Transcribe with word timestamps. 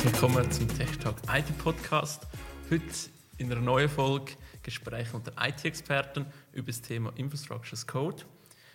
Herzlich 0.00 0.22
willkommen 0.22 0.50
zum 0.50 0.66
Tech 0.68 0.98
Talk 0.98 1.16
IT 1.30 1.58
Podcast. 1.58 2.26
Heute 2.70 2.82
in 3.36 3.52
einer 3.52 3.60
neuen 3.60 3.86
Folge 3.86 4.32
Gespräche 4.62 5.14
unter 5.14 5.32
IT-Experten 5.38 6.24
über 6.54 6.68
das 6.68 6.80
Thema 6.80 7.12
Infrastructure 7.16 7.74
as 7.74 7.86
Code. 7.86 8.24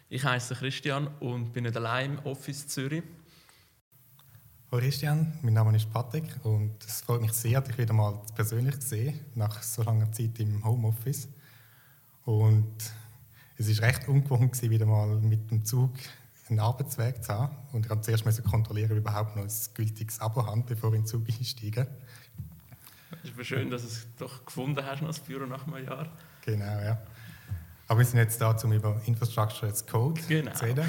Ich 0.07 0.23
heiße 0.23 0.53
Christian 0.53 1.07
und 1.21 1.51
bin 1.51 1.63
nicht 1.63 1.75
allein 1.75 2.19
im 2.19 2.25
Office 2.27 2.67
Zürich. 2.67 3.01
Hallo 4.71 4.83
Christian, 4.83 5.33
mein 5.41 5.53
Name 5.53 5.75
ist 5.75 5.91
Patrick 5.91 6.25
und 6.43 6.75
es 6.85 7.01
freut 7.01 7.21
mich 7.21 7.33
sehr, 7.33 7.59
dich 7.59 7.75
wieder 7.75 7.93
mal 7.93 8.21
persönlich 8.35 8.79
zu 8.81 8.89
sehen, 8.89 9.19
nach 9.33 9.63
so 9.63 9.81
langer 9.81 10.11
Zeit 10.11 10.39
im 10.39 10.63
Homeoffice. 10.63 11.27
Und 12.25 12.75
es 13.57 13.67
ist 13.67 13.81
recht 13.81 14.07
ungewohnt, 14.07 14.61
wieder 14.61 14.85
mal 14.85 15.07
mit 15.21 15.49
dem 15.49 15.65
Zug 15.65 15.89
einen 16.49 16.59
Arbeitsweg 16.59 17.23
zu 17.23 17.33
haben. 17.33 17.55
Und 17.71 17.85
ich 17.85 17.91
musste 17.91 18.17
zuerst 18.17 18.43
kontrollieren, 18.43 18.91
ob 18.91 18.97
ich 18.97 19.01
überhaupt 19.01 19.35
noch 19.35 19.43
ein 19.43 19.51
gültiges 19.73 20.19
Abo 20.19 20.45
habe, 20.45 20.63
bevor 20.65 20.91
ich 20.91 20.97
in 20.97 21.01
den 21.01 21.07
Zug 21.07 21.27
einsteige. 21.27 21.87
Es 23.23 23.29
ist 23.29 23.47
schön, 23.47 23.69
dass 23.69 23.81
du 23.81 23.87
es 23.87 24.07
doch 24.17 24.45
gefunden 24.45 24.85
hast, 24.85 25.01
das 25.01 25.19
Büro 25.19 25.45
nach 25.45 25.65
einem 25.67 25.85
Jahr. 25.85 26.07
Genau, 26.43 26.81
ja. 26.81 27.01
Aber 27.87 27.99
wir 27.99 28.05
sind 28.05 28.19
jetzt 28.19 28.39
da, 28.41 28.51
um 28.51 28.73
über 28.73 29.01
Infrastructure 29.05 29.71
as 29.71 29.85
Code 29.85 30.21
genau. 30.27 30.53
zu 30.53 30.65
reden. 30.65 30.85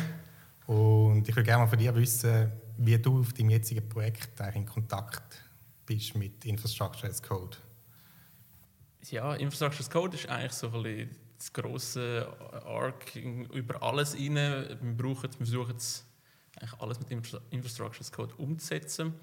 Und 0.67 1.29
ich 1.29 1.37
würde 1.37 1.45
gerne 1.45 1.65
mal 1.65 1.69
von 1.69 1.79
dir 1.79 1.95
wissen, 1.95 2.51
wie 2.79 2.99
du 2.99 3.21
auf 3.21 3.33
deinem 3.33 3.51
jetzigen 3.51 3.89
Projekt 3.89 4.41
in 4.55 4.67
Kontakt 4.67 5.43
bist 5.85 6.15
mit 6.17 6.45
Infrastructure 6.45 7.09
as 7.09 7.23
Code. 7.23 7.57
Ja, 9.11 9.35
Infrastructure 9.35 9.81
as 9.81 9.91
Code 9.91 10.17
ist 10.17 10.29
eigentlich 10.29 10.53
so 10.53 10.67
ein 10.69 10.83
bisschen 10.83 11.17
das 11.47 11.53
grosse 11.53 12.27
Arc 12.65 13.17
über 13.17 13.83
alles 13.83 14.15
rein. 14.15 14.35
Wir, 14.35 14.95
brauchen, 14.97 15.23
wir 15.23 15.47
versuchen 15.47 15.77
es 15.77 16.05
eigentlich 16.57 16.81
alles 16.81 16.99
mit 16.99 17.11
Infrastructure 17.51 18.01
as 18.01 18.11
Code 18.11 18.35
umzusetzen. 18.37 19.15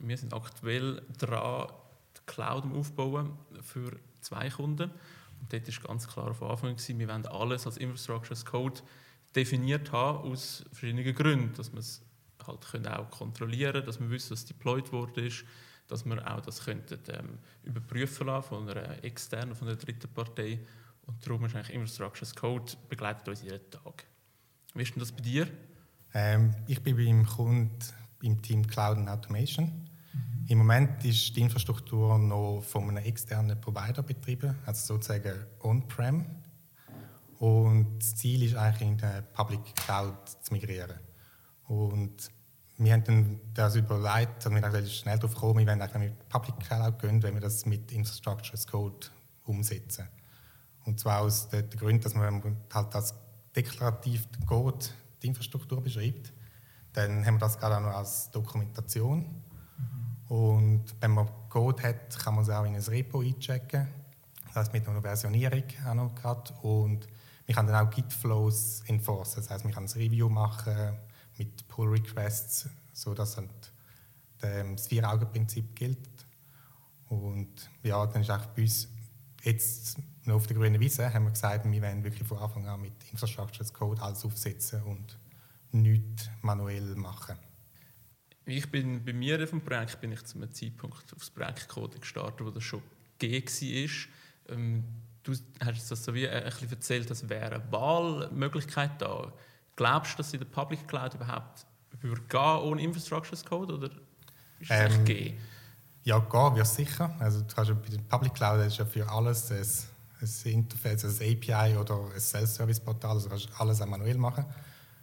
Wir 0.00 0.16
sind 0.16 0.32
aktuell 0.32 1.02
dran, 1.18 1.68
die 2.16 2.20
Cloud 2.26 2.64
aufbauen 2.74 3.32
für 3.62 3.92
zwei 4.20 4.48
Kunden. 4.50 4.90
Und 5.40 5.52
dort 5.52 5.66
war 5.66 5.88
ganz 5.88 6.08
klar 6.08 6.34
von 6.34 6.50
Anfang 6.50 6.70
an, 6.70 6.98
wir 6.98 7.08
wollen 7.08 7.26
alles 7.26 7.66
als 7.66 7.76
Infrastructure 7.76 8.32
as 8.32 8.44
Code 8.44 8.80
definiert 9.34 9.90
haben, 9.92 10.30
aus 10.30 10.64
verschiedenen 10.72 11.14
Gründen. 11.14 11.54
Dass 11.54 11.72
wir 11.72 11.80
es 11.80 12.02
halt 12.46 12.60
können 12.70 12.86
auch 12.86 13.10
kontrollieren 13.10 13.72
können, 13.72 13.86
dass 13.86 14.00
wir 14.00 14.10
wissen, 14.10 14.32
was 14.32 14.44
deployed 14.44 14.92
wurde, 14.92 15.30
dass 15.88 16.04
wir 16.04 16.34
auch 16.34 16.40
das 16.40 16.64
könnten, 16.64 16.98
ähm, 17.08 17.38
überprüfen 17.62 18.26
lassen 18.26 18.48
von 18.48 18.68
einer 18.68 19.02
externen, 19.02 19.54
von 19.54 19.68
einer 19.68 19.76
dritten 19.76 20.08
Partei 20.12 20.60
und 21.06 21.26
darum 21.26 21.44
ist 21.44 21.54
eigentlich 21.54 21.74
Infrastructure 21.74 22.22
as 22.22 22.34
Code 22.34 22.72
begleitet 22.88 23.28
uns 23.28 23.42
jeden 23.42 23.70
Tag. 23.70 24.04
Wie 24.74 24.82
ist 24.82 24.94
denn 24.94 25.00
das 25.00 25.12
bei 25.12 25.22
dir? 25.22 25.48
Ähm, 26.14 26.54
ich 26.66 26.82
bin 26.82 26.96
beim 26.96 27.26
Kunden 27.26 27.78
im 28.22 28.40
Team 28.40 28.66
Cloud 28.66 28.98
and 28.98 29.08
Automation. 29.08 29.66
Mhm. 29.66 30.46
Im 30.48 30.58
Moment 30.58 31.04
ist 31.04 31.36
die 31.36 31.40
Infrastruktur 31.40 32.18
noch 32.18 32.62
von 32.62 32.88
einem 32.88 33.04
externen 33.04 33.60
Provider 33.60 34.02
betrieben, 34.02 34.56
also 34.64 34.94
sozusagen 34.94 35.46
on-prem. 35.60 36.24
Und 37.38 37.98
das 37.98 38.14
Ziel 38.16 38.42
ist 38.44 38.54
eigentlich 38.54 38.88
in 38.88 38.98
der 38.98 39.22
Public 39.22 39.74
Cloud 39.74 40.16
zu 40.42 40.52
migrieren. 40.52 40.98
Und 41.66 42.30
wir 42.78 42.92
haben 42.92 43.04
dann 43.04 43.40
das 43.52 43.76
überlegt, 43.76 44.46
also 44.46 44.50
wir 44.50 44.70
sind 44.72 44.90
schnell 44.90 45.18
darauf 45.18 45.34
gekommen, 45.34 45.58
wir 45.58 45.66
wollen 45.66 45.80
eigentlich 45.82 46.10
mit 46.10 46.28
Public 46.28 46.58
Cloud 46.60 46.98
gehen, 47.00 47.22
wenn 47.22 47.34
wir 47.34 47.40
das 47.40 47.66
mit 47.66 47.92
Infrastructure 47.92 48.54
as 48.54 48.66
Code 48.66 49.06
umsetzen. 49.44 50.08
Und 50.84 51.00
zwar 51.00 51.20
aus 51.20 51.48
den 51.48 51.68
Gründen, 51.70 52.02
dass 52.02 52.14
man 52.14 52.56
halt 52.72 52.94
das 52.94 53.14
deklarativ 53.54 54.26
Code 54.46 54.86
die 55.22 55.28
Infrastruktur 55.28 55.80
beschreibt. 55.80 56.32
Dann 56.92 57.24
haben 57.24 57.34
wir 57.34 57.40
das 57.40 57.58
gerade 57.58 57.76
auch 57.76 57.80
noch 57.80 57.96
als 57.96 58.30
Dokumentation. 58.30 59.42
Mhm. 59.78 60.36
Und 60.36 60.84
wenn 61.00 61.12
man 61.12 61.28
Code 61.48 61.82
hat, 61.82 62.18
kann 62.18 62.34
man 62.34 62.44
es 62.44 62.50
auch 62.50 62.64
in 62.64 62.74
ein 62.74 62.82
Repo 62.82 63.20
einchecken. 63.20 63.88
Das 64.46 64.56
heißt 64.56 64.72
mit 64.72 64.86
einer 64.86 65.00
Versionierung 65.00 65.64
auch 65.88 65.94
noch 65.94 66.14
gerade. 66.14 66.52
Und 66.62 67.08
wir 67.46 67.54
können 67.54 67.68
dann 67.68 67.86
auch 67.86 67.90
Git-Flows 67.90 68.82
enforcen. 68.86 69.42
Das 69.42 69.50
heißt, 69.50 69.64
wir 69.64 69.72
können 69.72 69.86
ein 69.86 69.92
Review 69.92 70.28
machen 70.28 70.98
mit 71.38 71.66
Pull-Requests, 71.68 72.68
sodass 72.92 73.36
halt 73.36 73.72
das 74.40 74.86
Vier-Augen-Prinzip 74.86 75.74
gilt. 75.74 76.08
Und 77.08 77.70
ja, 77.82 78.06
dann 78.06 78.22
ist 78.22 78.30
auch 78.30 78.46
bei 78.46 78.62
uns 78.62 78.88
jetzt 79.42 79.96
noch 80.26 80.36
auf 80.36 80.46
der 80.46 80.56
grünen 80.56 80.80
Wiese 80.80 81.12
haben 81.12 81.24
wir 81.24 81.30
gesagt, 81.30 81.70
wir 81.70 81.82
wollen 81.82 82.04
wirklich 82.04 82.26
von 82.26 82.38
Anfang 82.38 82.66
an 82.66 82.80
mit 82.80 82.92
Infrastructure 83.10 83.60
as 83.60 83.72
Code 83.72 84.00
alles 84.02 84.24
aufsetzen 84.24 84.82
und 84.82 85.18
nichts 85.72 86.30
manuell 86.42 86.94
machen. 86.94 87.36
Ich 88.46 88.70
bin 88.70 89.04
bei 89.04 89.12
mir 89.12 89.38
dem 89.38 89.60
Projekt 89.60 90.00
bin 90.00 90.12
ich 90.12 90.22
zu 90.24 90.36
einem 90.36 90.52
Zeitpunkt 90.52 91.14
aufs 91.14 91.30
Projektcode 91.30 92.00
gestartet, 92.00 92.44
wo 92.44 92.50
das 92.50 92.62
schon 92.62 92.82
G 93.18 93.42
war. 93.42 94.54
Ähm, 94.54 94.84
du 95.22 95.32
hast 95.64 95.90
das 95.90 96.04
so 96.04 96.14
wie 96.14 96.28
ein 96.28 96.44
bisschen 96.44 96.70
erzählt, 96.70 97.10
das 97.10 97.28
wäre 97.28 97.54
eine 97.54 97.72
Wahlmöglichkeit 97.72 99.00
da. 99.00 99.32
Glaubst 99.76 100.12
du, 100.12 100.16
dass 100.18 100.32
in 100.32 100.40
der 100.40 100.46
Public 100.46 100.86
Cloud 100.86 101.14
überhaupt 101.14 101.66
würde 102.00 102.22
gehen 102.22 102.40
ohne 102.40 102.82
Infrastructure 102.82 103.32
as 103.32 103.44
Code 103.44 103.74
oder 103.74 103.90
ist 104.60 104.70
es 104.70 104.94
ähm, 104.94 105.04
G? 105.04 105.34
Ja, 106.04 106.18
gehen 106.18 106.56
wir 106.56 106.64
sicher. 106.66 107.16
Also 107.18 107.40
du 107.40 107.62
ja 107.62 107.74
bei 107.74 107.88
der 107.88 107.98
Public 107.98 108.34
Cloud 108.34 108.66
ist 108.66 108.76
ja 108.76 108.84
für 108.84 109.08
alles 109.08 109.50
ein 109.50 109.64
ein 110.20 110.52
Interface, 110.52 111.04
ein 111.04 111.36
API 111.36 111.76
oder 111.76 112.10
ein 112.12 112.20
Self-Service-Portal, 112.20 113.10
also 113.10 113.28
kannst 113.28 113.48
du 113.48 113.60
alles 113.60 113.80
auch 113.80 113.86
manuell 113.86 114.18
machen. 114.18 114.44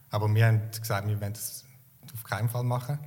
Aber 0.10 0.34
wir 0.34 0.46
haben 0.46 0.70
gesagt, 0.72 1.08
wir 1.08 1.20
wollen 1.20 1.34
das 1.34 1.66
auf 2.14 2.24
keinen 2.24 2.50
Fall 2.50 2.64
machen. 2.64 3.00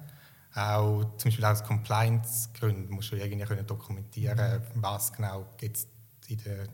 Auch 0.54 1.04
zum 1.16 1.30
Beispiel 1.30 1.44
aus 1.44 1.64
Compliance-Gründen 1.64 2.94
musst 2.94 3.10
du 3.10 3.16
irgendwie 3.16 3.44
können 3.44 3.66
dokumentieren, 3.66 4.62
was 4.74 5.12
genau 5.12 5.46
jetzt 5.60 5.88
in 6.28 6.38
der, 6.38 6.68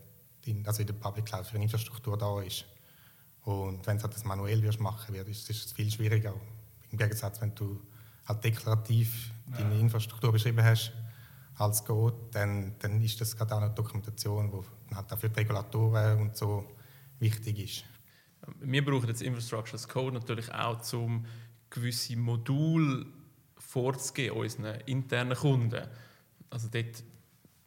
in, 0.45 0.65
also 0.67 0.81
in 0.81 0.87
der 0.87 0.93
Public 0.93 1.25
Cloud 1.25 1.45
für 1.45 1.55
eine 1.55 1.63
Infrastruktur 1.63 2.17
da 2.17 2.41
ist. 2.41 2.65
Und 3.43 3.85
wenn 3.87 3.97
du 3.97 4.07
das 4.07 4.23
manuell 4.23 4.61
wirst 4.61 4.79
machen 4.79 5.15
wirst, 5.15 5.49
ist 5.49 5.65
es 5.65 5.71
viel 5.71 5.89
schwieriger. 5.89 6.33
Im 6.91 6.97
Gegensatz, 6.97 7.41
wenn 7.41 7.55
du 7.55 7.81
halt 8.25 8.43
deklarativ 8.43 9.31
deine 9.57 9.79
Infrastruktur 9.79 10.31
beschrieben 10.31 10.63
hast, 10.63 10.91
als 11.57 11.83
Code, 11.83 12.15
dann, 12.31 12.75
dann 12.79 13.01
ist 13.01 13.19
das 13.19 13.35
gerade 13.35 13.55
auch 13.55 13.61
eine 13.61 13.71
Dokumentation, 13.71 14.51
die 14.51 14.80
halt 14.93 15.11
auch 15.11 15.19
für 15.19 15.29
die 15.29 15.39
Regulatoren 15.39 16.21
und 16.21 16.35
so 16.35 16.65
wichtig 17.19 17.59
ist. 17.59 17.85
Wir 18.59 18.83
brauchen 18.83 19.07
jetzt 19.07 19.21
Infrastructure 19.21 19.75
as 19.75 19.87
Code 19.87 20.13
natürlich 20.13 20.51
auch, 20.51 20.81
um 20.93 21.25
gewisse 21.69 22.17
Module 22.17 23.05
vorzugeben 23.57 24.37
unseren 24.37 24.81
internen 24.81 25.37
Kunden. 25.37 25.87
Also 26.49 26.67
dort, 26.69 27.03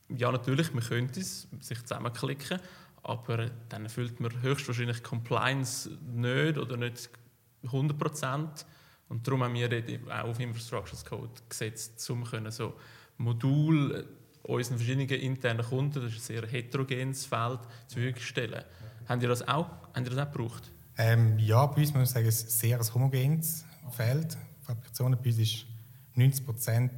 ja 0.08 0.30
natürlich, 0.30 0.74
man 0.74 0.82
könnte 0.82 1.20
es 1.20 1.48
sich 1.60 1.80
zusammenklicken, 1.82 2.60
aber 3.02 3.50
dann 3.68 3.84
erfüllt 3.84 4.20
man 4.20 4.42
höchstwahrscheinlich 4.42 5.02
Compliance 5.02 5.90
nicht 6.02 6.58
oder 6.58 6.76
nicht 6.76 7.08
100 7.62 7.98
Prozent. 7.98 8.66
Und 9.08 9.26
darum 9.26 9.44
haben 9.44 9.54
wir 9.54 9.68
dort 9.68 10.10
auch 10.10 10.30
auf 10.30 10.40
Infrastructure 10.40 10.94
as 10.94 11.04
Code 11.04 11.32
gesetzt, 11.48 12.10
um 12.10 12.24
so 12.50 12.74
Modul 13.18 13.94
äh, 13.94 14.04
unseren 14.44 14.76
verschiedenen 14.78 15.08
internen 15.08 15.64
Kunden, 15.64 16.02
das 16.02 16.12
ist 16.12 16.30
ein 16.30 16.40
sehr 16.40 16.46
heterogenes 16.46 17.24
Feld, 17.24 17.60
zur 17.88 18.02
Verfügung 18.02 18.20
stellen. 18.20 18.64
Haben 19.08 19.20
ihr 19.20 19.28
das 19.28 19.46
auch, 19.46 19.70
haben 19.94 20.04
ihr 20.04 20.10
das 20.10 20.18
auch 20.18 20.32
gebraucht? 20.32 20.70
Ähm, 20.96 21.38
ja, 21.38 21.66
bei 21.66 21.80
uns 21.80 21.88
muss 21.88 21.94
man 21.94 22.06
sagen, 22.06 22.26
es 22.26 22.44
ist 22.44 22.64
ein 22.64 22.70
sehr 22.70 22.94
homogenes 22.94 23.64
Feld. 23.90 24.36
Applikationen 24.66 25.18
bei 25.20 25.30
uns 25.30 25.38
ist 25.38 25.66
90 26.14 26.46
Prozent 26.46 26.90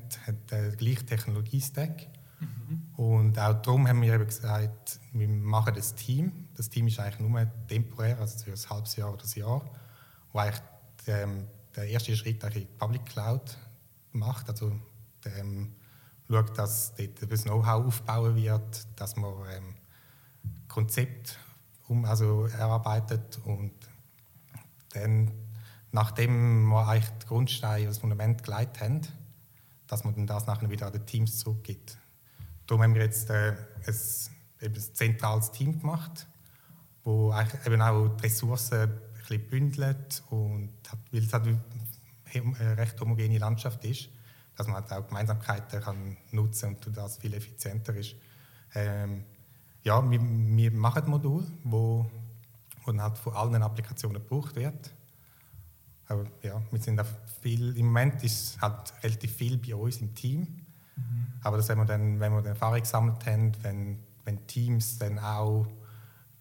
den 0.50 0.76
gleichen 0.76 1.06
Technologie-Stack. 1.06 2.06
Mhm. 2.40 2.82
Und 2.96 3.38
auch 3.38 3.54
darum 3.62 3.88
haben 3.88 4.02
wir 4.02 4.14
eben 4.14 4.26
gesagt, 4.26 5.00
wir 5.12 5.28
machen 5.28 5.74
das 5.74 5.94
Team. 5.94 6.48
Das 6.54 6.68
Team 6.68 6.86
ist 6.88 7.00
eigentlich 7.00 7.20
nur 7.20 7.46
temporär, 7.68 8.18
also 8.20 8.44
für 8.44 8.52
ein 8.52 8.70
halbes 8.70 8.96
Jahr 8.96 9.12
oder 9.12 9.24
ein 9.24 9.38
Jahr, 9.38 9.70
wo 10.32 10.38
eigentlich 10.38 10.62
der, 11.06 11.22
ähm, 11.22 11.46
der 11.74 11.88
erste 11.88 12.14
Schritt 12.14 12.42
in 12.44 12.50
die 12.50 12.66
Public 12.78 13.06
Cloud 13.06 13.56
macht. 14.12 14.48
Also 14.50 14.72
schaut, 16.28 16.58
dass 16.58 16.94
dort 16.94 17.30
das 17.30 17.44
Know-how 17.44 17.86
aufbauen 17.86 18.36
wird, 18.36 18.86
dass 18.96 19.16
man 19.16 19.32
ähm, 19.50 19.74
Konzept 20.68 21.38
um, 21.88 22.04
also 22.04 22.46
erarbeitet 22.46 23.38
und 23.44 23.72
dann, 24.92 25.30
nachdem 25.92 26.64
wir 26.68 26.86
eigentlich 26.86 27.10
die 27.22 27.26
Grundsteine, 27.26 27.86
das 27.86 27.98
Fundament 27.98 28.42
geleitet 28.42 28.80
haben, 28.80 29.00
dass 29.86 30.04
man 30.04 30.14
dann 30.14 30.26
das 30.26 30.46
nachher 30.46 30.68
wieder 30.70 30.86
an 30.86 30.92
die 30.92 31.00
Teams 31.00 31.38
zurückgibt. 31.38 31.98
Darum 32.66 32.82
haben 32.82 32.94
wir 32.94 33.02
jetzt 33.02 33.30
äh, 33.30 33.54
ein, 33.86 33.94
eben 34.60 34.74
ein 34.74 34.94
zentrales 34.94 35.52
Team 35.52 35.78
gemacht, 35.78 36.26
wo 37.04 37.30
eigentlich 37.30 37.66
eben 37.66 37.80
auch 37.80 38.08
die 38.08 38.22
Ressourcen 38.24 38.80
ein 38.80 39.00
bisschen 39.20 39.48
bündelt 39.48 40.22
und 40.30 40.72
hat, 40.88 40.98
weil 41.12 41.22
es 41.22 41.32
halt 41.32 41.46
eine 42.34 42.76
recht 42.76 43.00
homogene 43.00 43.38
Landschaft 43.38 43.84
ist, 43.84 44.08
dass 44.56 44.66
man 44.66 44.76
halt 44.76 44.92
auch 44.92 45.06
Gemeinsamkeiten 45.06 45.80
kann 45.80 46.16
nutzen 46.32 46.76
und 46.84 46.96
das 46.96 47.18
viel 47.18 47.34
effizienter 47.34 47.94
ist. 47.94 48.14
Ähm, 48.74 49.24
ja, 49.82 50.02
wir, 50.10 50.20
wir 50.20 50.72
machen 50.72 51.04
ein 51.04 51.10
Modul, 51.10 51.46
wo, 51.64 52.10
wo 52.84 53.00
halt 53.00 53.18
von 53.18 53.34
allen 53.34 53.62
Applikationen 53.62 54.22
gebraucht 54.22 54.56
wird. 54.56 54.90
Aber 56.08 56.24
ja, 56.42 56.60
wir 56.70 56.80
sind 56.80 57.00
auch 57.00 57.06
viel, 57.40 57.76
im 57.76 57.86
Moment 57.86 58.22
ist 58.24 58.60
halt 58.60 58.92
relativ 59.02 59.32
viel 59.32 59.58
bei 59.58 59.74
uns 59.74 59.98
im 59.98 60.14
Team. 60.14 60.66
Aber 61.42 61.58
das, 61.58 61.68
wenn 61.68 61.78
wir 61.78 61.84
dann, 61.84 62.18
wenn 62.20 62.32
wir 62.32 62.42
dann 62.42 62.52
Erfahrung 62.52 62.80
gesammelt 62.80 63.24
haben, 63.26 63.52
wenn, 63.62 63.98
wenn 64.24 64.46
Teams 64.46 64.98
dann 64.98 65.18
auch 65.18 65.66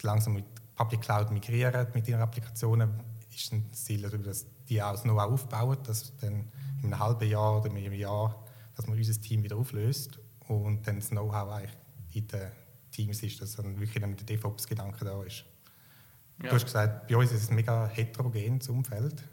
langsam 0.01 0.33
mit 0.33 0.45
Public 0.75 1.01
Cloud 1.01 1.31
migrieren 1.31 1.87
mit 1.93 2.07
ihren 2.07 2.21
Applikationen, 2.21 2.89
ist 3.33 3.51
ein 3.51 3.71
Ziel, 3.73 4.01
dass 4.01 4.45
die 4.69 4.81
auch 4.81 4.91
das 4.91 5.03
Know-how 5.03 5.33
aufbauen, 5.33 5.77
dass 5.83 6.15
dann 6.17 6.47
einem 6.85 6.99
halben 6.99 7.29
Jahr 7.29 7.59
oder 7.59 7.69
in 7.69 7.77
einem 7.77 7.93
Jahr, 7.93 8.45
dass 8.75 8.87
man 8.87 8.97
unser 8.97 9.19
Team 9.21 9.43
wieder 9.43 9.57
auflöst 9.57 10.19
und 10.47 10.85
dann 10.87 10.97
das 10.97 11.09
Know-how 11.09 11.51
eigentlich 11.51 11.77
in 12.13 12.27
den 12.27 12.51
Teams 12.91 13.23
ist, 13.23 13.41
dass 13.41 13.55
dann 13.55 13.79
wirklich 13.79 14.01
dann 14.01 14.15
der 14.15 14.25
DevOps-Gedanke 14.25 15.03
da 15.05 15.23
ist. 15.23 15.45
Ja. 16.41 16.49
Du 16.49 16.55
hast 16.55 16.65
gesagt, 16.65 17.07
bei 17.07 17.17
uns 17.17 17.31
ist 17.31 17.43
es 17.43 17.49
ein 17.49 17.55
mega 17.55 17.87
heterogenes 17.87 18.69
Umfeld. 18.69 19.23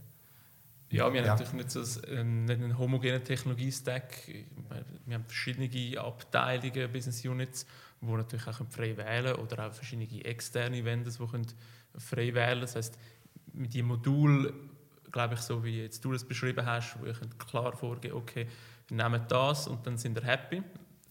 Ja, 0.90 1.10
wir 1.12 1.20
haben 1.20 1.26
ja. 1.26 1.32
natürlich 1.32 1.52
nicht, 1.54 1.70
so 1.70 1.80
einen, 2.02 2.44
nicht 2.44 2.60
einen 2.60 2.76
homogenen 2.76 3.24
Technologie-Stack. 3.24 4.28
Wir 5.06 5.14
haben 5.14 5.24
verschiedene 5.24 5.98
Abteilungen, 5.98 6.92
Business 6.92 7.24
Units, 7.24 7.66
die 8.00 8.06
natürlich 8.06 8.46
auch 8.46 8.60
frei 8.68 8.96
wählen 8.96 9.34
können 9.34 9.36
oder 9.36 9.66
auch 9.66 9.72
verschiedene 9.72 10.24
externe 10.24 10.84
Vendors, 10.84 11.18
die 11.18 12.00
frei 12.00 12.34
wählen 12.34 12.34
können. 12.34 12.60
Das 12.60 12.76
heisst, 12.76 12.98
mit 13.54 13.74
dem 13.74 13.86
Modul, 13.86 14.52
glaube 15.12 15.34
ich, 15.34 15.40
so 15.40 15.62
wie 15.62 15.82
jetzt 15.82 16.04
du 16.04 16.12
es 16.12 16.24
beschrieben 16.24 16.64
hast, 16.66 16.98
wo 17.00 17.06
ich 17.06 17.16
klar 17.38 17.76
vorgehe, 17.76 18.14
okay, 18.14 18.48
wir 18.88 18.96
nehmen 18.96 19.22
das 19.28 19.68
und 19.68 19.86
dann 19.86 19.98
sind 19.98 20.14
wir 20.14 20.22
happy. 20.22 20.62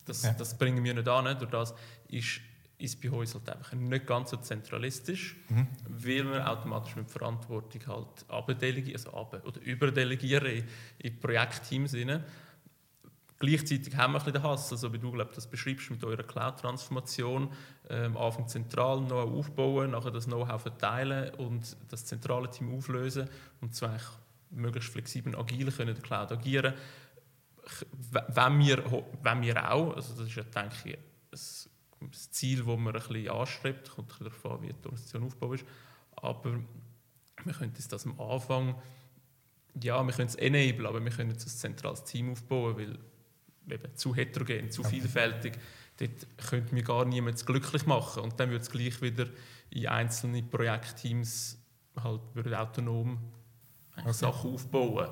Das, 0.05 0.23
ja. 0.23 0.33
das 0.33 0.57
bringen 0.57 0.83
wir 0.83 0.93
nicht 0.93 1.07
an. 1.07 1.37
Durch 1.37 1.51
das 1.51 1.73
ist 2.09 2.41
ist 2.81 2.99
bei 3.01 3.11
uns 3.11 3.35
halt 3.35 3.47
einfach 3.49 3.73
nicht 3.73 4.07
ganz 4.07 4.31
so 4.31 4.37
zentralistisch, 4.37 5.35
mhm. 5.49 5.67
weil 5.87 6.31
wir 6.31 6.49
automatisch 6.49 6.95
mit 6.95 7.11
Verantwortung 7.11 7.81
halt 7.87 8.25
abdelegieren, 8.27 8.95
also 8.95 9.13
ab 9.13 9.39
oder 9.45 9.61
überdelegieren 9.61 10.47
in, 10.47 10.63
in 10.97 11.19
Projektteams 11.19 11.93
rein. 11.93 12.23
Gleichzeitig 13.41 13.95
haben 13.97 14.13
wir 14.13 14.19
ein 14.19 14.25
bisschen 14.25 14.33
den 14.33 14.43
Hass, 14.43 14.71
also 14.71 14.93
wie 14.93 14.99
du 14.99 15.11
glaub, 15.11 15.33
das 15.33 15.47
beschreibst 15.47 15.89
mit 15.89 16.03
eurer 16.03 16.21
Cloud-Transformation, 16.21 17.51
ähm, 17.89 18.15
Anfang 18.15 18.47
zentral 18.47 19.01
noch 19.01 19.23
aufbauen, 19.23 19.89
nachher 19.91 20.11
das 20.11 20.25
Know-how 20.25 20.61
verteilen 20.61 21.33
und 21.33 21.75
das 21.89 22.05
zentrale 22.05 22.51
Team 22.51 22.71
auflösen 22.71 23.27
und 23.59 23.73
zwar 23.73 23.97
möglichst 24.51 24.91
flexibel 24.91 25.33
und 25.33 25.41
agil 25.41 25.71
können 25.71 25.89
in 25.89 25.95
der 25.95 26.03
Cloud 26.03 26.31
agieren. 26.31 26.75
Wenn 28.11 28.59
wir, 28.59 29.03
wenn 29.23 29.41
wir 29.41 29.71
auch, 29.71 29.95
also 29.95 30.13
das 30.13 30.27
ist 30.27 30.35
ja 30.35 30.43
denke 30.43 30.75
ich, 30.91 30.97
das 31.31 31.67
Ziel, 32.29 32.59
das 32.59 32.67
man 32.67 32.87
ein 32.89 32.93
bisschen 32.93 33.29
anstrebt, 33.29 33.89
kommt 33.89 34.21
ein 34.21 34.25
darauf 34.25 34.45
an, 34.45 34.61
wie 34.61 34.67
die 34.67 34.85
Organisation 34.85 35.23
aufgebaut 35.23 35.61
ist, 35.61 35.65
aber 36.15 36.59
wir 37.43 37.53
können 37.53 37.73
das 37.89 38.05
am 38.05 38.21
Anfang, 38.21 38.75
ja, 39.81 40.03
wir 40.03 40.13
können 40.13 40.27
es 40.27 40.35
enablen, 40.35 40.85
aber 40.85 41.03
wir 41.03 41.11
können 41.11 41.31
jetzt 41.31 41.47
ein 41.47 41.49
zentrales 41.49 42.03
Team 42.03 42.33
aufbauen, 42.33 42.77
weil 42.77 42.99
eben 43.71 43.95
zu 43.95 44.15
heterogen, 44.15 44.71
zu 44.71 44.83
vielfältig, 44.83 45.53
dort 45.97 46.27
könnte 46.49 46.73
mir 46.73 46.83
gar 46.83 47.05
niemand 47.05 47.45
glücklich 47.45 47.85
machen 47.85 48.23
und 48.23 48.39
dann 48.39 48.49
würde 48.49 48.63
es 48.63 48.71
gleich 48.71 49.01
wieder 49.01 49.27
in 49.69 49.87
einzelne 49.87 50.43
Projektteams 50.43 51.57
halt 52.01 52.21
würde 52.33 52.59
autonom 52.59 53.19
okay. 53.97 54.13
Sachen 54.13 54.53
aufbauen. 54.53 55.09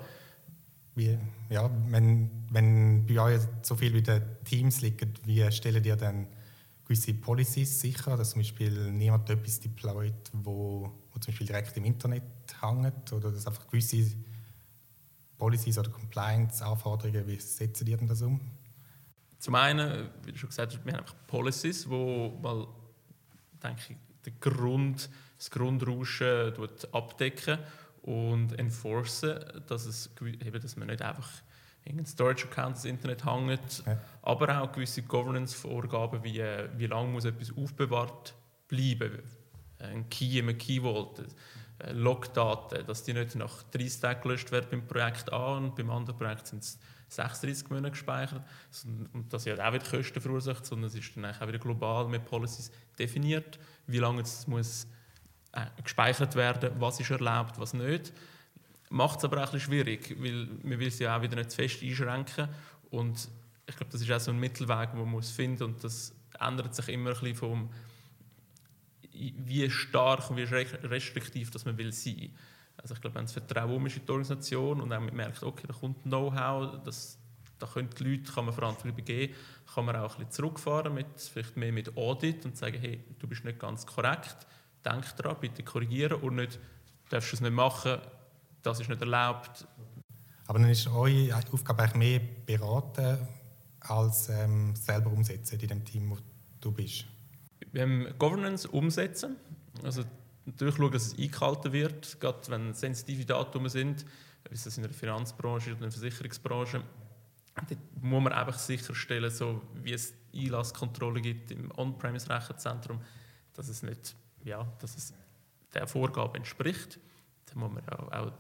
Wie, 0.95 1.17
ja, 1.49 1.69
wenn, 1.87 2.29
wenn 2.51 3.05
bei 3.05 3.19
euch 3.19 3.41
so 3.61 3.75
viel 3.75 3.93
wie 3.93 4.01
die 4.01 4.21
Teams 4.43 4.81
liegen, 4.81 5.13
wie 5.23 5.49
stellen 5.51 5.83
ihr 5.83 5.95
dann 5.95 6.27
gewisse 6.83 7.13
Policies 7.13 7.79
sicher, 7.79 8.17
dass 8.17 8.31
zum 8.31 8.41
Beispiel 8.41 8.91
niemand 8.91 9.29
etwas 9.29 9.59
deployt, 9.59 10.31
wo, 10.33 10.91
wo 11.11 11.19
zum 11.19 11.31
Beispiel 11.31 11.47
direkt 11.47 11.77
im 11.77 11.85
Internet 11.85 12.23
hängt 12.61 13.13
oder 13.13 13.31
dass 13.31 13.45
einfach 13.45 13.67
gewisse 13.67 14.11
Policies 15.39 15.79
oder 15.79 15.89
Compliance-Anforderungen, 15.89 17.25
wie 17.25 17.39
setzen 17.39 17.85
die 17.85 17.95
denn 17.95 18.07
das 18.07 18.21
um? 18.21 18.39
Zum 19.39 19.55
einen, 19.55 20.09
wie 20.23 20.33
du 20.33 20.37
schon 20.37 20.49
gesagt 20.49 20.73
hast, 20.73 20.85
wir 20.85 20.93
haben 20.93 20.99
einfach 20.99 21.15
Policies, 21.25 21.89
wo 21.89 22.37
mal, 22.41 22.67
denke 23.63 23.81
ich, 23.89 23.97
den 24.25 24.39
Grund, 24.39 25.09
das 25.37 25.49
Grundrauschen 25.49 26.53
abdecken 26.91 27.57
und 28.01 28.59
enforcen, 28.59 29.39
dass, 29.67 29.85
es, 29.85 30.09
eben, 30.21 30.61
dass 30.61 30.75
man 30.75 30.87
nicht 30.87 31.01
einfach 31.01 31.29
irgendein 31.85 32.05
Storage-Account 32.05 32.75
ins 32.75 32.85
Internet 32.85 33.25
hängt, 33.25 33.83
ja. 33.85 33.97
aber 34.21 34.61
auch 34.61 34.71
gewisse 34.73 35.03
Governance-Vorgaben, 35.03 36.21
wie, 36.21 36.39
äh, 36.39 36.67
wie 36.75 36.87
lange 36.87 37.07
muss 37.07 37.23
etwas 37.23 37.55
aufbewahrt 37.55 38.35
bleiben. 38.67 39.19
Ein 39.79 40.09
Key 40.09 40.39
im 40.39 40.57
Key 40.57 40.81
Vault, 40.81 41.23
Logdaten, 41.91 42.85
dass 42.85 43.03
die 43.03 43.13
nicht 43.13 43.35
nach 43.35 43.63
30 43.71 43.99
Tagen 44.01 44.21
gelöscht 44.21 44.51
werden 44.51 44.67
beim 44.69 44.87
Projekt 44.87 45.31
A 45.31 45.57
und 45.57 45.75
beim 45.75 45.89
anderen 45.89 46.17
Projekt 46.17 46.47
sind 46.47 46.63
es 46.63 46.77
36 47.09 47.69
Monate 47.69 47.91
gespeichert. 47.91 48.43
Und 49.13 49.25
das 49.31 49.45
hat 49.47 49.59
auch 49.59 49.73
wieder 49.73 49.85
Kosten 49.85 50.21
verursacht, 50.21 50.65
sondern 50.65 50.89
es 50.89 50.95
ist 50.95 51.15
dann 51.15 51.25
auch 51.25 51.47
wieder 51.47 51.57
global 51.57 52.07
mit 52.07 52.25
Policies 52.25 52.71
definiert, 52.97 53.59
wie 53.87 53.99
lange 53.99 54.21
es 54.21 54.45
muss 54.47 54.87
äh, 55.53 55.65
gespeichert 55.83 56.35
werden, 56.35 56.71
was 56.79 56.99
ist 56.99 57.09
erlaubt, 57.09 57.59
was 57.59 57.73
nicht. 57.73 58.13
Macht 58.89 59.19
es 59.19 59.25
aber 59.25 59.43
auch 59.43 59.53
ein 59.53 59.59
schwierig, 59.59 60.15
weil 60.19 60.47
man 60.63 60.79
will 60.79 60.87
es 60.87 60.99
ja 60.99 61.17
auch 61.17 61.21
wieder 61.21 61.35
nicht 61.35 61.51
zu 61.51 61.57
fest 61.57 61.81
einschränken. 61.81 62.49
Und 62.91 63.29
ich 63.67 63.75
glaube, 63.75 63.91
das 63.91 64.01
ist 64.01 64.11
auch 64.11 64.19
so 64.19 64.31
ein 64.31 64.39
Mittelweg, 64.39 64.91
den 64.91 64.99
man 64.99 65.09
muss 65.09 65.31
finden 65.31 65.63
und 65.63 65.83
das 65.83 66.13
ändert 66.39 66.75
sich 66.75 66.89
immer 66.89 67.11
ein 67.11 67.19
bisschen 67.19 67.35
vom 67.35 67.69
wie 69.19 69.69
stark 69.69 70.29
und 70.29 70.37
wie 70.37 70.43
restriktiv 70.43 71.51
dass 71.51 71.65
man 71.65 71.77
will 71.77 71.91
sein. 71.91 72.31
Also 72.77 72.93
ich 72.93 73.01
glaube, 73.01 73.15
wenn 73.15 73.25
das 73.25 73.33
Vertrauen 73.33 73.85
ist 73.85 73.97
in 73.97 74.05
die 74.05 74.11
Organisation 74.11 74.81
und 74.81 74.89
man 74.89 75.13
merkt, 75.13 75.43
okay, 75.43 75.67
da 75.67 75.73
kommt 75.73 76.01
Know-how, 76.03 76.79
da 77.59 77.67
können 77.67 77.89
die 77.97 78.03
Leute, 78.03 78.31
kann 78.31 78.45
man 78.45 78.53
Verantwortung 78.53 78.91
übergeben, 78.91 79.33
kann 79.73 79.85
man 79.85 79.97
auch 79.97 80.13
ein 80.13 80.19
bisschen 80.19 80.31
zurückfahren, 80.31 80.93
mit, 80.93 81.07
vielleicht 81.17 81.57
mehr 81.57 81.73
mit 81.73 81.95
Audit 81.97 82.45
und 82.45 82.55
sagen, 82.57 82.77
hey, 82.79 83.03
du 83.19 83.27
bist 83.27 83.43
nicht 83.43 83.59
ganz 83.59 83.85
korrekt, 83.85 84.47
denk 84.85 85.15
daran, 85.17 85.37
bitte 85.41 85.63
korrigieren 85.63 86.21
und 86.21 86.35
nicht, 86.35 86.55
du 86.55 87.09
darfst 87.09 87.33
es 87.33 87.41
nicht 87.41 87.51
machen, 87.51 87.97
das 88.61 88.79
ist 88.79 88.89
nicht 88.89 89.01
erlaubt. 89.01 89.67
Aber 90.47 90.59
dann 90.59 90.69
ist 90.69 90.87
eure 90.87 91.35
Aufgabe 91.51 91.83
eigentlich 91.83 91.95
mehr 91.95 92.21
beraten 92.45 93.27
als 93.81 94.29
ähm, 94.29 94.75
selber 94.75 95.11
umsetzen 95.11 95.59
in 95.59 95.67
dem 95.67 95.85
Team, 95.85 96.09
wo 96.09 96.17
du 96.61 96.71
bist? 96.71 97.05
Haben 97.77 98.07
Governance 98.17 98.67
umsetzen, 98.67 99.35
also 99.83 100.03
natürlich 100.45 100.75
schauen, 100.75 100.91
dass 100.91 101.07
es 101.07 101.17
eingehalten 101.17 101.71
wird, 101.71 102.19
gerade 102.19 102.39
wenn 102.49 102.73
sensitive 102.73 103.25
Daten 103.25 103.67
sind, 103.69 104.05
wie 104.49 104.55
es 104.55 104.77
in 104.77 104.83
der 104.83 104.91
Finanzbranche 104.91 105.71
oder 105.71 105.85
in 105.85 105.89
der 105.89 105.91
Versicherungsbranche. 105.91 106.83
Dort 107.55 107.79
muss 108.01 108.23
man 108.23 108.33
einfach 108.33 108.57
sicherstellen, 108.57 109.29
so 109.29 109.61
wie 109.83 109.93
es 109.93 110.13
Einlasskontrolle 110.33 111.21
gibt 111.21 111.51
im 111.51 111.71
On-Premise-Rechenzentrum, 111.77 113.01
dass 113.53 113.67
es 113.67 113.83
nicht, 113.83 114.15
ja, 114.43 114.65
dass 114.79 114.95
es 114.95 115.13
der 115.73 115.87
Vorgabe 115.87 116.37
entspricht. 116.37 116.99
Da 117.47 117.59
muss 117.59 117.71
man 117.71 117.87
auch, 117.89 118.11
auch 118.11 118.31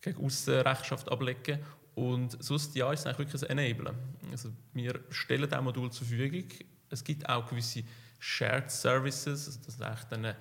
gegen 0.00 0.24
aussen 0.24 0.54
Rechenschaft 0.54 1.10
ablegen. 1.10 1.60
Und 1.94 2.42
sonst 2.42 2.74
ja, 2.74 2.92
ist 2.92 3.00
es 3.00 3.06
eigentlich 3.06 3.32
wirklich 3.32 3.50
ein 3.50 3.58
Enablen. 3.58 3.96
Also 4.30 4.50
wir 4.72 5.00
stellen 5.10 5.48
dieses 5.48 5.64
Modul 5.64 5.90
zur 5.90 6.06
Verfügung. 6.06 6.48
Es 6.90 7.02
gibt 7.02 7.28
auch 7.28 7.46
gewisse 7.46 7.82
Shared 8.18 8.70
Services, 8.70 9.46
also 9.46 9.60
das 9.64 9.74
ist 9.74 9.82
eigentlich 9.82 10.12
eine, 10.12 10.36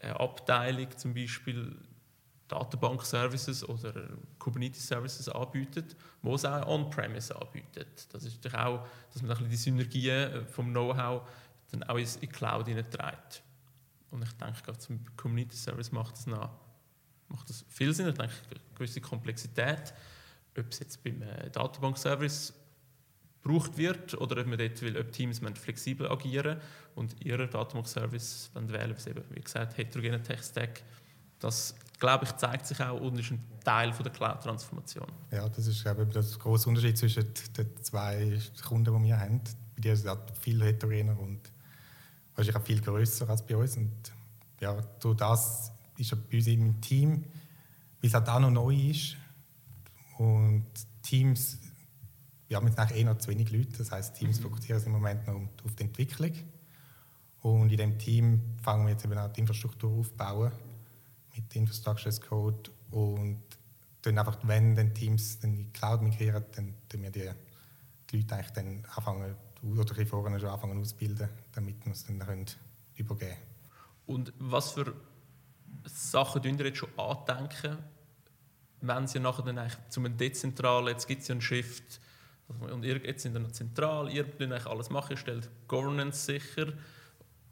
eine 0.00 0.20
Abteilung 0.20 0.88
zum 0.96 1.14
Beispiel 1.14 1.76
Datenbank-Services 2.48 3.68
oder 3.68 3.92
Kubernetes-Services 4.38 5.28
anbietet, 5.28 5.96
wo 6.22 6.34
es 6.34 6.44
auch 6.44 6.66
On-Premise 6.66 7.38
anbietet. 7.38 8.08
Das 8.12 8.24
ist 8.24 8.36
natürlich 8.36 8.58
auch, 8.58 8.86
dass 9.12 9.22
man 9.22 9.48
die 9.50 9.56
Synergien 9.56 10.46
vom 10.46 10.70
Know-how 10.70 11.28
dann 11.70 11.82
auch 11.82 11.98
in 11.98 12.08
die 12.22 12.26
Cloud 12.26 12.66
hineinträgt. 12.66 13.42
Und 14.10 14.22
ich 14.22 14.32
denke, 14.32 14.62
gerade 14.62 14.78
zum 14.78 15.04
Kubernetes-Service 15.16 15.92
macht 15.92 16.16
es 16.16 16.26
noch 16.26 16.50
macht 17.28 17.48
das 17.48 17.64
viel 17.68 17.94
Sinn. 17.94 18.08
Ich 18.08 18.14
denke, 18.14 18.34
eine 18.50 18.60
gewisse 18.74 19.00
Komplexität, 19.00 19.94
ob 20.58 20.70
es 20.70 20.78
jetzt 20.80 21.02
beim 21.04 21.22
äh, 21.22 21.50
Datenbank-Service 21.50 22.54
gebraucht 23.48 23.76
wird 23.78 24.14
oder 24.20 24.40
ob 24.40 24.46
man 24.46 24.58
dort 24.58 24.80
will, 24.82 24.98
ob 24.98 25.10
Teams 25.12 25.40
flexibel 25.54 26.10
agieren 26.10 26.58
und 26.94 27.24
ihren 27.24 27.50
Datenbank-Service 27.50 28.50
wählen, 28.54 28.94
was 28.94 29.06
eben, 29.06 29.24
wie 29.30 29.40
gesagt, 29.40 29.78
heterogene 29.78 30.22
Tech-Stack. 30.22 30.82
Das, 31.40 31.74
glaube 31.98 32.24
ich, 32.24 32.32
zeigt 32.32 32.66
sich 32.66 32.80
auch 32.80 33.00
und 33.00 33.18
ist 33.18 33.30
ein 33.30 33.42
Teil 33.64 33.92
von 33.92 34.04
der 34.04 34.12
Cloud-Transformation. 34.12 35.06
Ja, 35.30 35.48
das 35.48 35.66
ist 35.66 35.82
glaube 35.82 36.04
ich, 36.04 36.10
der 36.10 36.22
große 36.22 36.68
Unterschied 36.68 36.98
zwischen 36.98 37.24
den 37.56 37.82
zwei 37.82 38.38
Kunden, 38.66 39.02
die 39.02 39.08
wir 39.08 39.18
haben. 39.18 39.40
Bei 39.76 39.80
dir 39.80 39.92
ist 39.92 40.04
es 40.04 40.16
viel 40.40 40.62
heterogener 40.62 41.18
und 41.18 41.40
wahrscheinlich 42.34 42.56
auch 42.56 42.66
viel 42.66 42.80
größer 42.80 43.28
als 43.28 43.46
bei 43.46 43.56
uns. 43.56 43.76
Und 43.76 43.92
ja, 44.60 44.80
durch 45.00 45.16
das 45.16 45.72
ist 45.96 46.10
bei 46.28 46.36
uns 46.36 46.46
im 46.48 46.80
Team, 46.80 47.24
weil 48.00 48.08
es 48.08 48.14
halt 48.14 48.28
auch 48.28 48.40
noch 48.40 48.50
neu 48.50 48.74
ist. 48.74 49.16
Und 50.18 50.66
Teams, 51.02 51.58
wir 52.48 52.56
haben 52.56 52.66
jetzt 52.66 52.92
eh 52.92 53.04
noch 53.04 53.18
zu 53.18 53.30
wenig 53.30 53.50
Leute, 53.50 53.78
das 53.78 53.92
heißt 53.92 54.16
Teams 54.16 54.38
mhm. 54.38 54.44
fokussieren 54.44 54.80
sich 54.80 54.86
im 54.86 54.94
Moment 54.94 55.26
noch 55.26 55.40
auf 55.64 55.74
die 55.74 55.82
Entwicklung. 55.84 56.32
Und 57.40 57.70
in 57.70 57.76
dem 57.76 57.98
Team 57.98 58.42
fangen 58.62 58.84
wir 58.86 58.92
jetzt 58.92 59.04
eben 59.04 59.16
auch 59.16 59.32
die 59.32 59.40
Infrastruktur 59.40 59.92
aufbauen 59.92 60.50
mit 61.34 61.54
Infrastructure 61.54 62.08
as 62.08 62.20
Code 62.20 62.70
und 62.90 63.42
dann 64.02 64.18
einfach, 64.18 64.38
wenn 64.42 64.74
dann 64.74 64.94
Teams 64.94 65.38
dann 65.38 65.50
in 65.50 65.56
die 65.58 65.72
Cloud 65.72 66.02
migrieren, 66.02 66.44
dann 66.56 66.74
tun 66.88 67.02
wir 67.02 67.10
die, 67.10 67.30
die 68.10 68.16
Leute 68.16 68.34
eigentlich 68.34 68.50
dann 68.50 68.84
anfangen 68.94 69.36
oder 69.62 69.98
ein 69.98 70.06
vorher 70.06 70.40
schon 70.40 70.48
anfangen 70.48 70.80
ausbilden, 70.80 71.28
damit 71.52 71.84
wir 71.84 71.92
es 71.92 72.06
dann 72.06 72.18
können 72.18 72.46
übergeben 72.96 73.30
können. 73.30 73.42
Und 74.06 74.32
was 74.38 74.72
für 74.72 74.94
Sachen 75.84 76.42
tun 76.42 76.58
ihr 76.58 76.66
jetzt 76.66 76.78
schon 76.78 76.98
andenken, 76.98 77.78
wenn 78.80 79.06
sie 79.06 79.18
nachher 79.18 79.44
dann 79.44 79.58
eigentlich 79.58 79.78
zu 79.90 80.00
einem 80.00 80.16
dezentralen, 80.16 80.88
jetzt 80.88 81.06
gibt 81.06 81.22
es 81.22 81.28
ja 81.28 81.32
einen 81.32 81.42
Shift, 81.42 82.00
und 82.48 82.84
ihr 82.84 82.96
jetzt 82.98 83.22
sind 83.22 83.34
dann 83.34 83.52
zentral, 83.52 84.10
ihr 84.10 84.24
eigentlich 84.24 84.66
alles 84.66 84.90
machen, 84.90 85.12
ihr 85.12 85.16
stellt 85.16 85.48
Governance 85.66 86.24
sicher, 86.24 86.72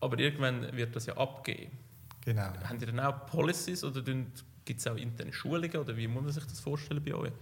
aber 0.01 0.19
irgendwann 0.19 0.75
wird 0.77 0.97
das 0.97 1.07
ja 1.07 1.17
abgeben. 1.17 1.73
Genau. 2.23 2.43
Haben 2.65 2.81
ihr 2.81 2.87
dann 2.87 3.01
auch 3.01 3.27
Policies 3.27 3.85
oder 3.85 4.03
gibt 4.03 4.81
es 4.81 4.87
auch 4.87 4.97
interne 4.97 5.33
Schulungen 5.33 5.77
oder 5.77 5.97
wie 5.97 6.09
muss 6.09 6.25
man 6.25 6.33
sich 6.33 6.45
das 6.45 6.61
vorstellen 6.61 7.03
bei 7.05 7.15
euch? 7.15 7.33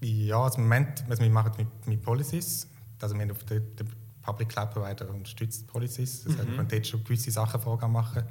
Ja, 0.00 0.42
also 0.42 0.58
im 0.58 0.64
Moment, 0.64 1.04
also 1.08 1.22
wir 1.22 1.30
machen 1.30 1.52
mit, 1.56 1.86
mit 1.86 2.02
Policies, 2.02 2.68
also 3.00 3.14
wir 3.14 3.22
haben 3.22 3.30
auf 3.30 3.44
der, 3.44 3.60
der 3.60 3.86
Public 4.22 4.50
Cloud 4.50 4.70
Provider 4.70 5.08
unterstützt 5.10 5.66
Policies, 5.66 6.24
das 6.24 6.34
mhm. 6.34 6.38
heißt, 6.38 6.48
wir 6.48 6.56
können 6.56 6.68
dort 6.68 6.86
schon 6.86 7.04
gewisse 7.04 7.30
Sachen 7.30 7.60
Vorgaben 7.60 7.92
machen. 7.92 8.24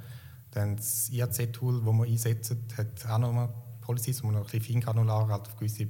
Dann 0.52 0.76
das 0.76 1.10
IAC-Tool, 1.10 1.82
das 1.84 1.92
wir 1.92 2.04
einsetzen, 2.04 2.64
hat 2.76 3.06
auch 3.06 3.18
noch 3.18 3.32
mal 3.32 3.52
Policies, 3.82 4.22
wo 4.22 4.28
wir 4.28 4.32
noch 4.32 4.40
ein 4.40 4.44
bisschen 4.44 4.80
feingranular 4.80 5.28
halt 5.28 5.46
auf 5.46 5.56
gewisse 5.56 5.88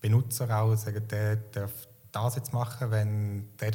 Benutzer 0.00 0.56
auch 0.56 0.76
sagen, 0.76 1.06
der 1.08 1.36
darf 1.36 1.88
das 2.12 2.36
jetzt 2.36 2.52
machen, 2.52 2.90
wenn 2.90 3.56
der 3.58 3.70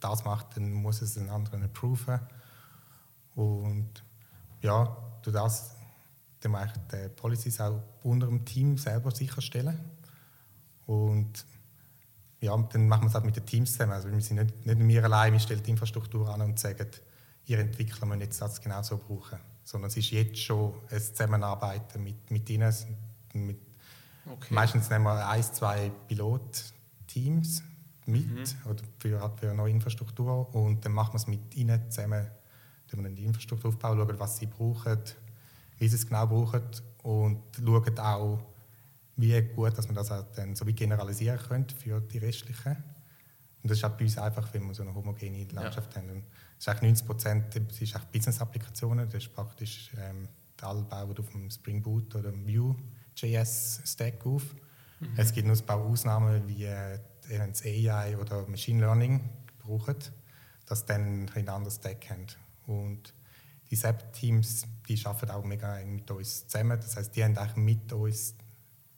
das 0.00 0.24
macht, 0.24 0.56
dann 0.56 0.72
muss 0.72 1.02
es 1.02 1.16
einen 1.16 1.30
anderen 1.30 1.64
approven. 1.64 2.20
Und 3.34 4.04
ja, 4.60 4.96
du 5.22 5.30
das 5.30 5.76
dann 6.40 6.52
mache 6.52 6.72
ich 6.74 6.80
die 6.90 7.08
Policies 7.08 7.60
auch 7.60 7.82
unter 8.02 8.26
dem 8.26 8.44
Team 8.44 8.78
selber 8.78 9.10
sicherstellen. 9.10 9.78
Und 10.86 11.44
ja, 12.40 12.56
dann 12.56 12.88
machen 12.88 13.02
wir 13.02 13.08
es 13.08 13.14
auch 13.14 13.22
mit 13.22 13.36
den 13.36 13.44
Teams 13.44 13.72
zusammen. 13.72 13.92
Also 13.92 14.10
wir 14.10 14.20
sind 14.20 14.36
nicht, 14.36 14.66
nicht 14.66 14.78
wir 14.78 15.04
allein, 15.04 15.34
wir 15.34 15.40
stellen 15.40 15.62
die 15.62 15.70
Infrastruktur 15.70 16.28
an 16.32 16.40
und 16.40 16.58
sagen, 16.58 16.86
ihr 17.44 17.58
Entwickler 17.58 18.06
müsst 18.06 18.22
jetzt 18.22 18.42
das 18.42 18.60
genau 18.60 18.82
so 18.82 18.96
brauchen. 18.96 19.38
Sondern 19.64 19.90
es 19.90 19.96
ist 19.98 20.10
jetzt 20.10 20.38
schon 20.38 20.74
ein 20.90 21.00
Zusammenarbeiten 21.00 22.02
mit, 22.02 22.30
mit 22.30 22.48
ihnen. 22.48 22.74
Mit, 23.34 23.60
okay. 24.26 24.54
Meistens 24.54 24.88
nehmen 24.88 25.04
wir 25.04 25.28
ein, 25.28 25.42
zwei 25.42 25.92
Pilotteams 27.10 27.62
mit 28.06 28.28
mhm. 28.28 28.70
oder 28.70 28.82
für, 28.98 29.32
für 29.36 29.46
eine 29.46 29.54
neue 29.54 29.72
Infrastruktur 29.72 30.54
und 30.54 30.84
dann 30.84 30.92
machen 30.92 31.12
wir 31.12 31.16
es 31.16 31.26
mit 31.26 31.54
ihnen 31.54 31.90
zusammen, 31.90 32.26
wenn 32.88 33.00
wir 33.00 33.04
dann 33.04 33.14
die 33.14 33.24
Infrastruktur 33.24 33.68
aufbauen, 33.70 33.98
schauen, 33.98 34.18
was 34.18 34.38
sie 34.38 34.46
brauchen, 34.46 34.98
wie 35.78 35.88
sie 35.88 35.96
es 35.96 36.06
genau 36.06 36.26
brauchen 36.26 36.62
und 37.02 37.42
schauen 37.56 37.98
auch, 37.98 38.40
wie 39.16 39.40
gut 39.42 39.76
dass 39.76 39.86
man 39.86 39.94
das 39.94 40.10
auch 40.10 40.24
dann 40.34 40.56
so 40.56 40.66
wie 40.66 40.72
generalisieren 40.72 41.38
könnte 41.38 41.74
für 41.74 42.00
die 42.00 42.18
restlichen. 42.18 42.76
Und 43.62 43.70
das 43.70 43.78
ist 43.78 43.84
auch 43.84 43.90
bei 43.90 44.04
uns 44.04 44.16
einfach, 44.16 44.52
wenn 44.54 44.66
wir 44.66 44.74
so 44.74 44.82
eine 44.82 44.94
homogene 44.94 45.44
Landschaft 45.52 45.94
ja. 45.94 46.00
haben. 46.00 46.10
Und 46.10 46.24
das 46.56 46.66
ist 46.66 46.68
eigentlich 46.68 47.04
90 47.04 47.06
Prozent 47.06 48.12
Business-Applikationen. 48.12 49.06
Das 49.06 49.22
ist 49.22 49.34
praktisch 49.34 49.90
ähm, 49.98 50.28
alle 50.62 50.82
bauen 50.82 51.18
auf 51.18 51.28
dem 51.30 51.50
Spring 51.50 51.82
Boot 51.82 52.14
oder 52.14 52.30
dem 52.30 52.46
Vue.js-Stack 52.46 54.24
auf. 54.24 54.54
Mhm. 55.00 55.14
Es 55.16 55.32
gibt 55.32 55.46
nur 55.46 55.56
ein 55.56 55.66
paar 55.66 55.78
Ausnahmen, 55.78 56.46
wie 56.46 56.64
äh, 56.64 56.98
das 57.28 57.64
AI 57.64 58.16
oder 58.18 58.46
Machine 58.46 58.80
Learning 58.80 59.28
brauchen, 59.58 59.96
dass 60.66 60.84
dann 60.86 61.28
ein 61.34 61.48
anderes 61.48 61.76
Stack 61.76 62.10
haben. 62.10 62.26
Und 62.66 63.12
die 63.70 63.76
SAP-Teams, 63.76 64.66
die 64.88 65.04
arbeiten 65.04 65.30
auch 65.30 65.44
mega 65.44 65.78
eng 65.78 65.94
mit 65.94 66.10
uns 66.10 66.46
zusammen. 66.46 66.78
Das 66.80 66.96
heißt, 66.96 67.14
die 67.14 67.24
haben 67.24 67.36
eigentlich 67.36 67.56
mit 67.56 67.92
uns 67.92 68.34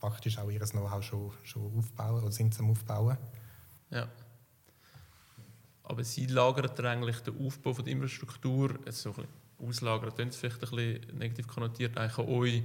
praktisch 0.00 0.38
auch 0.38 0.50
ihr 0.50 0.61
Know-how 0.61 1.02
schon, 1.02 1.32
schon 1.44 1.78
aufbauen 1.78 2.23
oder 2.23 2.32
sind 2.32 2.59
am 2.59 2.71
Aufbauen. 2.71 3.16
Ja. 3.90 4.09
Aber 5.85 6.02
sie 6.04 6.26
lagern 6.26 6.71
eigentlich 6.87 7.21
den 7.21 7.38
Aufbau 7.47 7.75
von 7.75 7.85
der 7.85 7.92
Infrastruktur, 7.92 8.78
also 8.87 9.12
so 9.12 9.25
auslagern, 9.64 10.14
klingt 10.14 10.35
vielleicht 10.35 10.56
ein 10.56 10.71
bisschen 10.71 11.18
negativ 11.18 11.47
konnotiert, 11.47 11.97
eigentlich 11.99 12.18
an 12.18 12.28
euch 12.28 12.62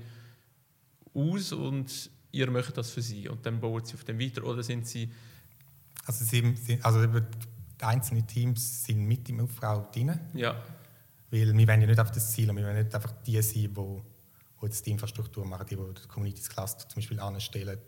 aus 1.14 1.52
und 1.52 2.10
ihr 2.32 2.50
möchtet 2.52 2.78
das 2.78 2.90
für 2.90 3.02
sie 3.02 3.28
und 3.30 3.46
dann 3.46 3.60
bauen 3.60 3.84
sie 3.86 3.96
auf 3.96 4.04
dem 4.04 4.20
weiter 4.20 4.44
oder 4.44 4.64
sind 4.64 4.88
sie... 4.88 5.12
Also, 6.06 6.24
sie, 6.24 6.80
also 6.84 7.06
die 7.06 7.84
einzelnen 7.84 8.26
Teams 8.26 8.86
sind 8.86 9.06
mit 9.06 9.28
im 9.30 9.42
Aufbau 9.42 9.90
drin. 9.92 10.20
Ja. 10.34 10.64
Weil 11.30 11.54
wir 11.54 11.68
wollen 11.68 11.82
ja 11.82 11.88
nicht 11.88 12.00
auf 12.00 12.12
das 12.12 12.32
Ziel, 12.32 12.48
wir 12.48 12.64
wollen 12.64 12.78
nicht 12.78 12.96
einfach 12.96 13.12
die 13.26 13.42
sein, 13.42 13.54
die, 13.54 13.74
die 13.74 14.66
jetzt 14.66 14.86
die 14.86 14.92
Infrastruktur 14.92 15.46
machen, 15.46 15.66
die, 15.70 15.76
die 15.76 15.94
die 15.94 16.08
Communities 16.08 16.50
Cluster 16.50 16.88
zum 16.88 17.02
Beispiel 17.02 17.20
anstellen 17.20 17.80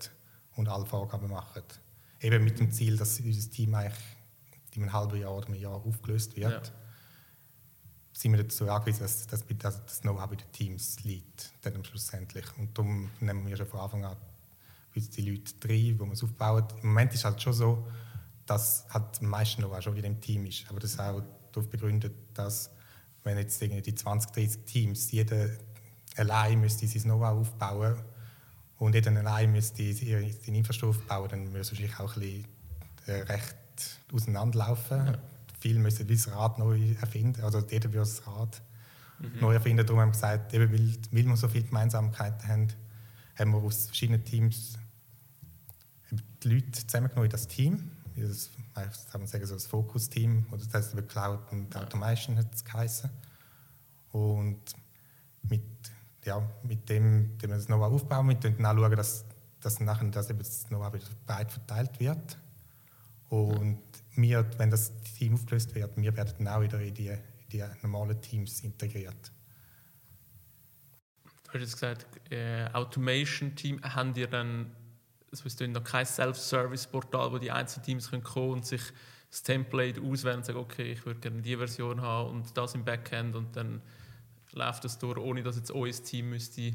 und 0.56 0.68
alle 0.68 0.86
Vorgaben 0.86 1.30
machen. 1.30 1.64
Eben 2.20 2.44
mit 2.44 2.60
dem 2.60 2.72
Ziel, 2.72 2.98
dass 2.98 3.20
unser 3.22 3.50
Team 3.50 3.74
eigentlich 3.76 3.98
in 4.76 4.84
einem 4.84 4.94
halben 4.94 5.20
Jahr 5.20 5.36
oder 5.36 5.48
einem 5.48 5.60
Jahr 5.60 5.76
aufgelöst 5.76 6.36
wird. 6.36 6.52
Ja. 6.52 6.62
Sind 8.20 8.34
wir 8.34 8.44
dazu 8.44 8.70
angewiesen, 8.70 9.04
dass, 9.04 9.28
dass 9.28 9.46
das 9.86 10.02
Know-how 10.02 10.30
bei 10.30 10.36
den 10.36 10.52
Teams 10.52 11.02
liegt, 11.06 11.54
dann 11.62 11.86
schlussendlich. 11.86 12.46
Und 12.58 12.78
darum 12.78 13.10
nehmen 13.22 13.48
wir 13.48 13.56
schon 13.56 13.68
von 13.68 13.80
Anfang 13.80 14.04
an 14.04 14.18
die 14.94 15.22
Leute 15.22 15.54
drin, 15.62 15.98
wo 15.98 16.06
wir 16.06 16.12
es 16.12 16.24
aufbauen. 16.24 16.66
Im 16.82 16.90
Moment 16.90 17.14
ist 17.14 17.20
es 17.20 17.26
halt 17.26 17.42
schon 17.42 17.54
so, 17.54 17.88
dass 18.46 18.86
halt 18.90 19.20
Know-how 19.20 19.82
schon 19.82 19.96
wieder 19.96 20.08
im 20.08 20.20
Team 20.20 20.46
ist. 20.48 20.70
Aber 20.70 20.82
das 20.82 20.92
ist 20.92 21.00
auch 21.00 21.22
darauf 21.54 21.70
begründet, 21.70 22.14
dass 22.34 22.72
wenn 23.24 23.38
jetzt 23.38 23.62
die 23.62 23.96
20, 23.96 24.32
30 24.32 24.66
Teams, 24.66 25.12
jeder 25.12 25.52
allein 26.18 26.60
müsste 26.60 26.88
sein 26.88 27.04
Know-how 27.04 27.40
aufbauen 27.40 28.04
und 28.80 28.96
jeder 28.96 29.16
allein 29.16 29.54
müsste 29.54 29.94
seine 29.94 30.28
Infrastruktur 30.46 30.90
aufbauen, 30.90 31.30
dann 31.30 31.44
müsste 31.54 31.74
es 31.76 31.82
wahrscheinlich 31.82 32.00
auch 32.02 32.16
ein 32.18 32.20
bisschen 32.20 32.48
äh, 33.06 33.22
recht 33.32 33.56
auseinanderlaufen. 34.12 35.06
Ja. 35.06 35.20
Viele 35.60 35.80
müssen 35.80 36.08
das 36.08 36.32
Rad 36.32 36.58
neu 36.58 36.94
erfinden, 37.00 37.42
also 37.44 37.60
jeder 37.60 37.92
will 37.92 38.00
das 38.00 38.26
Rad 38.26 38.62
mhm. 39.20 39.40
neu 39.42 39.54
erfinden. 39.54 39.86
Darum 39.86 40.02
haben 40.02 40.10
wir 40.10 40.14
gesagt, 40.14 40.54
eben 40.54 40.72
weil, 40.72 40.98
weil 41.12 41.26
wir 41.26 41.38
so 41.38 41.48
viele 41.48 41.66
Gemeinsamkeiten 41.66 42.48
haben, 42.48 42.68
haben 43.38 43.52
wir 43.52 43.60
aus 43.60 43.88
verschiedenen 43.88 44.24
Teams 44.24 44.78
die 46.44 46.50
Leute 46.50 46.72
zusammengenommen 46.72 47.26
in 47.26 47.32
das 47.32 47.48
Team. 47.48 47.92
Das 48.16 48.50
kann 49.12 49.22
man 49.22 49.28
sagen, 49.28 49.46
so 49.46 49.54
das 49.54 49.68
Focus-Team, 49.68 50.46
oder 50.52 50.64
das 50.64 50.74
heißt 50.74 51.08
Cloud 51.08 51.40
und 51.52 51.76
Automation 51.76 52.38
hat 52.38 52.54
es 52.54 52.64
geheißen. 52.64 53.10
Und 54.12 54.60
mit, 55.44 55.64
ja, 56.26 56.42
mit 56.64 56.90
dem, 56.90 57.38
dem 57.38 57.50
wir 57.50 57.58
das 57.58 57.66
Know-how 57.68 57.94
aufbauen, 57.94 58.28
mit 58.28 58.44
dem 58.44 58.58
dann 58.62 58.78
schauen, 58.78 58.96
dass, 58.96 59.26
dass 59.62 59.80
nachher 59.80 60.10
das, 60.10 60.30
eben 60.30 60.40
das 60.40 60.68
Know-how 60.68 60.94
wieder 60.94 61.06
breit 61.26 61.52
verteilt 61.52 62.00
wird. 62.00 62.38
Und 63.30 63.80
wir, 64.22 64.50
wenn 64.58 64.70
das 64.70 64.92
Team 65.18 65.36
aufgelöst 65.36 65.74
wird, 65.76 65.96
wir 65.98 66.16
werden 66.16 66.34
dann 66.38 66.48
auch 66.48 66.62
wieder 66.62 66.80
in 66.82 66.94
die, 66.94 67.08
in 67.08 67.50
die 67.52 67.64
normalen 67.82 68.22
Teams 68.22 68.62
integriert. 68.62 69.32
Du 71.44 71.54
hast 71.54 71.62
jetzt 71.62 71.74
gesagt, 71.74 72.32
äh, 72.32 72.66
Automation-Team, 72.74 73.82
haben 73.82 74.14
die 74.14 74.28
dann 74.28 74.72
es 75.32 75.42
ist 75.42 75.62
noch 75.62 75.84
kein 75.84 76.06
Self-Service-Portal, 76.06 77.32
wo 77.32 77.38
die 77.38 77.52
einzelnen 77.52 77.86
Teams 77.86 78.10
können 78.10 78.24
kommen 78.24 78.52
und 78.54 78.66
sich 78.66 78.82
das 79.30 79.44
Template 79.44 80.02
auswählen 80.02 80.38
und 80.38 80.46
sagen, 80.46 80.60
okay, 80.60 80.92
ich 80.92 81.06
würde 81.06 81.20
gerne 81.20 81.42
die 81.42 81.56
Version 81.56 82.02
haben 82.02 82.32
und 82.32 82.58
das 82.58 82.74
im 82.74 82.84
Backend 82.84 83.36
und 83.36 83.56
dann 83.56 83.82
läuft 84.54 84.86
das 84.86 84.98
durch, 84.98 85.18
ohne 85.18 85.44
dass 85.44 85.56
jetzt 85.56 85.72
euer 85.72 85.92
Team 85.92 86.32
müsste... 86.32 86.62
Ja, 86.62 86.74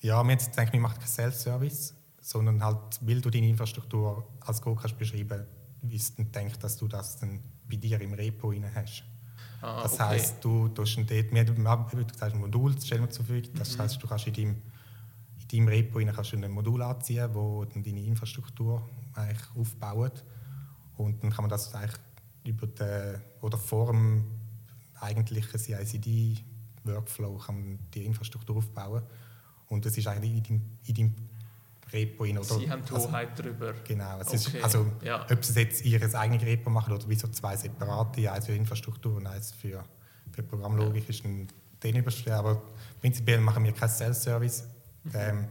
wir 0.00 0.14
haben 0.16 0.30
jetzt 0.30 0.50
gedacht, 0.50 0.72
wir 0.72 0.80
machen 0.80 0.98
kein 0.98 1.08
Self-Service, 1.08 1.94
sondern 2.20 2.62
halt, 2.62 3.00
weil 3.00 3.20
du 3.20 3.30
deine 3.30 3.48
Infrastruktur 3.48 4.28
als 4.40 4.60
Code 4.60 4.80
kannst 4.80 4.98
beschreiben, 4.98 5.46
wie 5.46 5.63
es 5.92 6.14
dann 6.14 6.30
denkt, 6.32 6.62
dass 6.62 6.76
du 6.76 6.88
das 6.88 7.18
dann 7.18 7.40
bei 7.68 7.76
dir 7.76 8.00
im 8.00 8.12
Repo 8.12 8.50
rein 8.50 8.70
hast. 8.74 9.04
Ah, 9.60 9.82
das 9.82 9.94
okay. 9.94 10.02
heisst, 10.04 10.44
du 10.44 10.68
tust 10.68 10.98
dort, 10.98 11.32
wir 11.96 12.04
gesagt, 12.04 12.34
ein 12.34 12.40
Modul 12.40 12.78
stellen 12.80 13.02
wir 13.02 13.10
zur 13.10 13.24
Verfügung, 13.24 13.54
das 13.54 13.76
mhm. 13.76 13.82
heisst, 13.82 14.02
du 14.02 14.06
kannst 14.06 14.26
in 14.26 14.34
deinem 14.34 14.62
deinem 15.54 15.68
Repo 15.68 16.00
kannst 16.12 16.32
du 16.32 16.36
ein 16.36 16.50
Modul 16.50 16.82
anziehen, 16.82 17.28
das 17.32 17.68
dann 17.72 17.82
deine 17.82 18.02
Infrastruktur 18.02 18.88
eigentlich 19.14 19.48
aufbaut. 19.56 20.24
Und 20.96 21.22
dann 21.22 21.30
kann 21.30 21.44
man 21.44 21.50
das 21.50 21.74
eigentlich 21.74 22.00
über 22.44 22.66
den, 22.66 23.20
oder 23.40 23.58
vor 23.58 23.92
dem 23.92 24.24
eigentlichen 25.00 25.58
CICD-Workflow 25.58 27.40
die 27.94 28.04
Infrastruktur 28.04 28.56
aufbauen. 28.56 29.02
Und 29.68 29.84
das 29.86 29.96
ist 29.96 30.06
eigentlich 30.06 30.34
in 30.36 30.42
deinem, 30.42 30.62
in 30.84 30.94
deinem 30.94 31.14
Repo. 31.94 32.24
In, 32.24 32.38
oder, 32.38 32.58
Sie 32.58 32.70
haben 32.70 32.82
die 32.84 32.92
Hoheit 32.92 33.30
also, 33.30 33.42
darüber. 33.42 33.72
Genau. 33.84 34.20
Okay. 34.20 34.34
ist, 34.34 34.54
also, 34.62 34.92
ja. 35.02 35.26
Ob 35.30 35.44
sie 35.44 35.60
jetzt 35.60 35.84
ihr 35.84 36.14
eigenes 36.14 36.42
Repo 36.42 36.70
machen 36.70 36.92
oder 36.92 37.08
wie 37.08 37.14
so 37.14 37.28
zwei 37.28 37.56
separate, 37.56 38.30
eins 38.30 38.46
für 38.46 38.54
Infrastruktur 38.54 39.16
und 39.16 39.26
eins 39.26 39.52
für, 39.52 39.84
für 40.32 40.42
Programmlogik, 40.42 41.04
ja. 41.04 41.10
ist 41.10 41.24
dann 41.24 41.48
den 41.82 41.96
überstehen. 41.96 42.34
Aber 42.34 42.62
prinzipiell 43.00 43.40
machen 43.40 43.64
wir 43.64 43.72
keinen 43.72 43.90
Self-Service. 43.90 44.64
Ähm, 45.14 45.48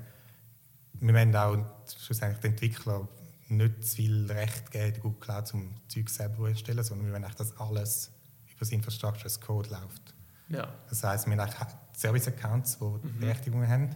wir 0.99 1.13
wollen 1.13 1.35
auch 1.35 1.57
schlussendlich 1.99 2.39
den 2.41 2.51
Entwicklern 2.51 3.07
nicht 3.49 3.83
zu 3.83 3.95
viel 3.97 4.31
Recht 4.31 4.71
geben, 4.71 4.99
Google 5.01 5.19
Cloud 5.19 5.53
um 5.53 5.75
Zeug 5.87 6.09
selber 6.09 6.49
erstellen, 6.49 6.83
sondern 6.83 7.07
wir 7.07 7.13
wollen 7.13 7.23
eigentlich, 7.23 7.37
dass 7.37 7.57
alles 7.59 8.11
über 8.47 8.59
das 8.59 8.71
Infrastructure 8.71 9.25
as 9.25 9.39
Code 9.39 9.69
läuft. 9.69 10.13
Ja. 10.49 10.73
Das 10.89 11.03
heisst, 11.03 11.27
wir 11.27 11.37
haben 11.37 11.73
Service-Accounts, 11.95 12.79
die 12.79 12.83
mhm. 12.85 13.19
Berechtigungen 13.19 13.67
haben, 13.67 13.89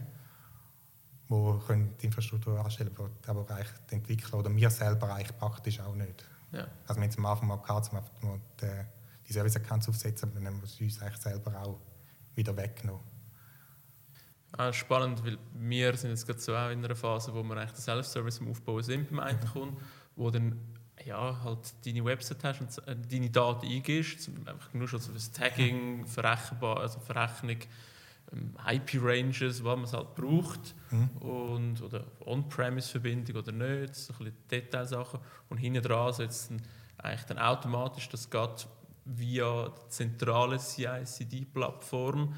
die 1.30 1.66
können 1.66 1.94
die 2.00 2.06
Infrastruktur 2.06 2.64
anstellen 2.64 2.94
können, 2.94 3.14
aber 3.26 3.48
eigentlich 3.50 3.68
die 3.90 3.94
Entwickler 3.96 4.38
oder 4.38 4.54
wir 4.54 4.70
selber 4.70 5.14
eigentlich 5.14 5.36
praktisch 5.36 5.80
auch 5.80 5.94
nicht. 5.94 6.24
Ja. 6.52 6.66
Also 6.86 7.00
wir 7.00 7.02
haben 7.02 7.10
es 7.10 7.18
am 7.18 7.26
Anfang 7.26 7.48
mal 7.48 7.56
gehabt, 7.56 7.90
um 7.92 8.28
mal 8.28 8.40
die, 8.60 8.66
die 9.28 9.32
Service-Accounts 9.32 9.88
aufzusetzen, 9.88 10.28
aber 10.28 10.38
dann 10.38 10.46
haben 10.48 10.60
wir 10.60 10.64
es 10.64 10.80
uns 10.80 11.00
eigentlich 11.02 11.20
selber 11.20 11.62
auch 11.62 11.78
wieder 12.34 12.56
weggenommen. 12.56 13.04
Ah, 14.52 14.72
spannend, 14.72 15.22
weil 15.24 15.38
wir 15.52 15.94
sind 15.96 16.10
jetzt 16.10 16.26
gerade 16.26 16.40
so 16.40 16.56
auch 16.56 16.70
in 16.70 16.82
einer 16.82 16.96
Phase, 16.96 17.34
wo 17.34 17.42
wir 17.42 17.56
eigentlich 17.56 17.72
den 17.72 17.82
Self-Service 17.82 18.38
im 18.38 18.50
Aufbauen 18.50 18.82
sind 18.82 19.10
beim 19.10 19.20
einen 19.20 19.40
Kunden, 19.40 19.76
wo 20.16 20.30
dann 20.30 20.58
ja, 21.04 21.38
halt 21.44 21.74
deine 21.84 22.04
Website 22.04 22.42
hast 22.44 22.60
und 22.60 22.88
äh, 22.88 22.96
deine 22.96 23.30
Daten 23.30 23.66
eingibst, 23.66 24.30
einfach 24.46 24.72
nur 24.72 24.88
schon 24.88 25.00
so 25.00 25.12
fürs 25.12 25.30
Tagging, 25.30 26.06
Verrechenbar, 26.06 26.80
also 26.80 26.98
Verrechnung, 27.00 27.58
IP-Ranges, 28.66 29.64
was 29.64 29.76
man 29.76 29.84
es 29.84 29.92
halt 29.92 30.14
braucht 30.14 30.74
Mhm. 30.90 31.08
und, 31.20 31.82
oder 31.82 32.04
On-Premise-Verbindung 32.24 33.36
oder 33.36 33.52
nicht, 33.52 33.94
so 33.94 34.12
ein 34.14 34.18
bisschen 34.18 34.36
Detailsachen 34.50 35.20
und 35.50 35.58
hinten 35.58 35.82
dran 35.82 36.12
setzt 36.12 36.50
dann 36.50 36.62
eigentlich 36.98 37.24
dann 37.24 37.38
automatisch 37.38 38.08
das 38.08 38.28
geht 38.30 38.66
via 39.04 39.68
die 39.68 39.88
zentrale 39.90 40.58
CI/CD-Plattform 40.58 42.34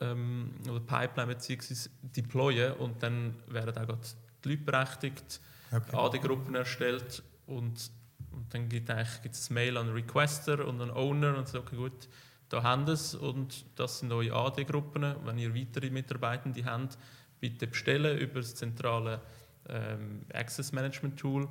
ähm, 0.00 0.50
oder 0.68 0.80
Pipeline 0.80 1.34
beziehungsweise 1.34 1.90
deployen 2.02 2.72
und 2.74 3.02
dann 3.02 3.34
werden 3.48 3.76
auch 3.78 3.98
die 4.44 4.48
Leute 4.50 4.62
berechtigt, 4.62 5.40
Okay. 5.72 5.94
AD-Gruppen 5.96 6.54
erstellt 6.56 7.22
und, 7.46 7.92
und 8.32 8.52
dann 8.52 8.68
gibt 8.68 8.90
es 8.90 9.50
ein 9.50 9.54
Mail 9.54 9.76
an 9.76 9.86
den 9.86 9.94
Requester 9.94 10.66
und 10.66 10.80
einen 10.82 10.90
Owner 10.90 11.36
und 11.38 11.46
sagt, 11.46 11.66
okay, 11.68 11.76
gut, 11.76 12.08
da 12.50 12.62
haben 12.64 12.86
es 12.88 13.14
und 13.14 13.64
das 13.76 14.00
sind 14.00 14.12
eure 14.12 14.34
AD-Gruppen. 14.34 15.14
Wenn 15.24 15.38
ihr 15.38 15.54
weitere 15.54 15.88
Mitarbeitende 15.88 16.64
habt, 16.64 16.98
bitte 17.38 17.68
bestellen 17.68 18.18
über 18.18 18.40
das 18.40 18.56
zentrale 18.56 19.20
ähm, 19.68 20.26
Access 20.34 20.72
Management 20.72 21.18
Tool 21.18 21.48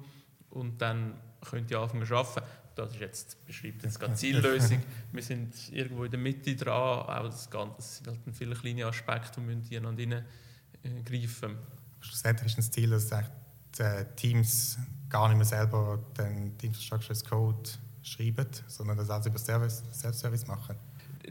und 0.50 0.82
dann 0.82 1.15
könnt 1.50 1.72
ihr 1.72 1.79
anfangen 1.79 2.06
zu 2.06 2.15
arbeiten. 2.15 2.46
Das 2.75 2.91
ist 2.94 3.00
jetzt, 3.00 3.46
beschreibt 3.46 3.84
jetzt 3.84 4.01
die 4.01 4.13
Ziellösung. 4.13 4.84
Wir 5.12 5.24
sind 5.24 5.53
irgendwo 5.72 6.03
in 6.03 6.12
der 6.12 6.20
Mitte 6.20 6.56
dran, 6.56 6.74
auch 6.74 7.24
das 7.24 7.50
Ganze 7.50 8.03
das 8.03 8.13
sind 8.15 8.25
halt 8.25 8.36
viele 8.36 8.56
kleine 8.56 8.86
Aspekte, 8.86 9.39
die 9.39 9.46
müssen 9.46 9.63
die 9.63 9.77
einander 9.77 10.24
hineingreifen. 10.82 11.58
Schlussendlich 12.01 12.48
ist 12.48 12.58
das 12.58 12.72
Ziel, 12.72 12.89
dass 12.89 13.08
die 13.08 13.82
äh, 13.82 14.06
Teams 14.15 14.77
gar 15.08 15.29
nicht 15.29 15.38
mehr 15.38 15.46
selber 15.46 16.00
den 16.18 16.58
die 16.58 16.68
Infrastructure 16.68 17.12
as 17.12 17.24
Code 17.24 17.70
schreiben, 18.03 18.48
sondern 18.68 18.98
das 18.98 19.10
alles 19.10 19.27
über 19.27 19.39
Service, 19.39 19.84
Self-Service 19.91 20.48
machen. 20.48 20.75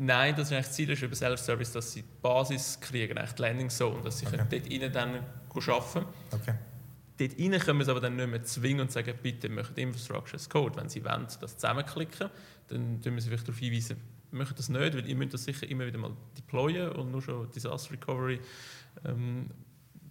Nein, 0.00 0.34
das 0.36 0.48
ist 0.48 0.52
eigentlich 0.52 0.66
das 0.66 0.74
Ziel 0.74 0.90
ist 0.90 1.02
über 1.02 1.14
Self-Service, 1.14 1.72
dass 1.72 1.92
sie 1.92 2.02
die 2.02 2.08
Basis 2.22 2.78
kriegen, 2.80 3.16
eigentlich 3.18 3.32
die 3.32 3.42
Landing 3.42 3.68
Zone, 3.70 4.02
dass 4.02 4.18
sie 4.18 4.26
Okay. 4.26 4.36
können 4.36 4.48
dort 4.50 4.70
rein 4.70 4.92
dann 4.92 5.14
arbeiten 5.54 6.06
Okay. 6.30 6.54
Dort 7.18 7.32
rein 7.38 7.60
können 7.60 7.78
wir 7.78 7.82
es 7.82 7.88
aber 7.88 8.00
dann 8.00 8.14
nicht 8.16 8.28
mehr 8.28 8.42
zwingen 8.44 8.82
und 8.82 8.92
sagen, 8.92 9.12
bitte 9.22 9.48
macht 9.48 9.76
Infrastructure 9.76 10.36
as 10.36 10.48
Code. 10.48 10.76
Wenn 10.76 10.88
sie 10.88 11.04
wollen, 11.04 11.26
das 11.40 11.56
zusammenklicken, 11.56 12.30
dann 12.68 13.02
tun 13.02 13.14
wir 13.14 13.20
sie 13.22 13.28
vielleicht 13.28 13.48
darauf 13.48 13.58
hinweisen, 13.58 13.96
macht 14.30 14.58
das 14.58 14.68
nicht, 14.68 14.94
weil 14.94 15.08
ihr 15.08 15.16
müsst 15.16 15.34
das 15.34 15.44
sicher 15.44 15.68
immer 15.68 15.86
wieder 15.86 15.98
mal 15.98 16.12
deployen 16.36 16.92
und 16.92 17.10
nur 17.10 17.22
schon 17.22 17.50
Disaster 17.50 17.92
Recovery 17.92 18.40
ähm, 19.04 19.50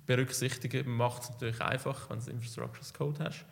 berücksichtigen, 0.05 0.89
macht 0.89 1.23
es 1.23 1.29
natürlich 1.29 1.61
einfach, 1.61 2.09
wenn 2.09 2.19
du 2.19 2.31
Infrastructure 2.31 2.81
as 2.81 2.93
Code 2.93 3.23
hast. 3.23 3.45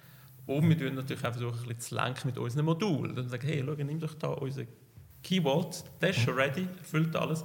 Und 0.48 0.68
wir 0.70 0.78
tun 0.78 0.96
natürlich 0.96 1.24
auch 1.26 1.32
versuchen, 1.32 1.54
ein 1.62 1.68
bisschen 1.68 1.80
zu 1.80 1.96
lenken 1.96 2.28
mit 2.28 2.38
unseren 2.38 2.66
Modulen. 2.66 3.16
Dann 3.16 3.30
sagen, 3.30 3.48
hey, 3.48 3.64
schau, 3.66 3.74
nimm 3.84 4.00
doch 4.00 4.14
da 4.16 4.28
unseren 4.28 4.68
Key 5.26 5.42
Vault, 5.42 5.84
der 6.02 6.12
ist 6.12 6.20
schon 6.20 6.36
ready, 6.36 6.68
erfüllt 6.78 7.16
alles 7.16 7.44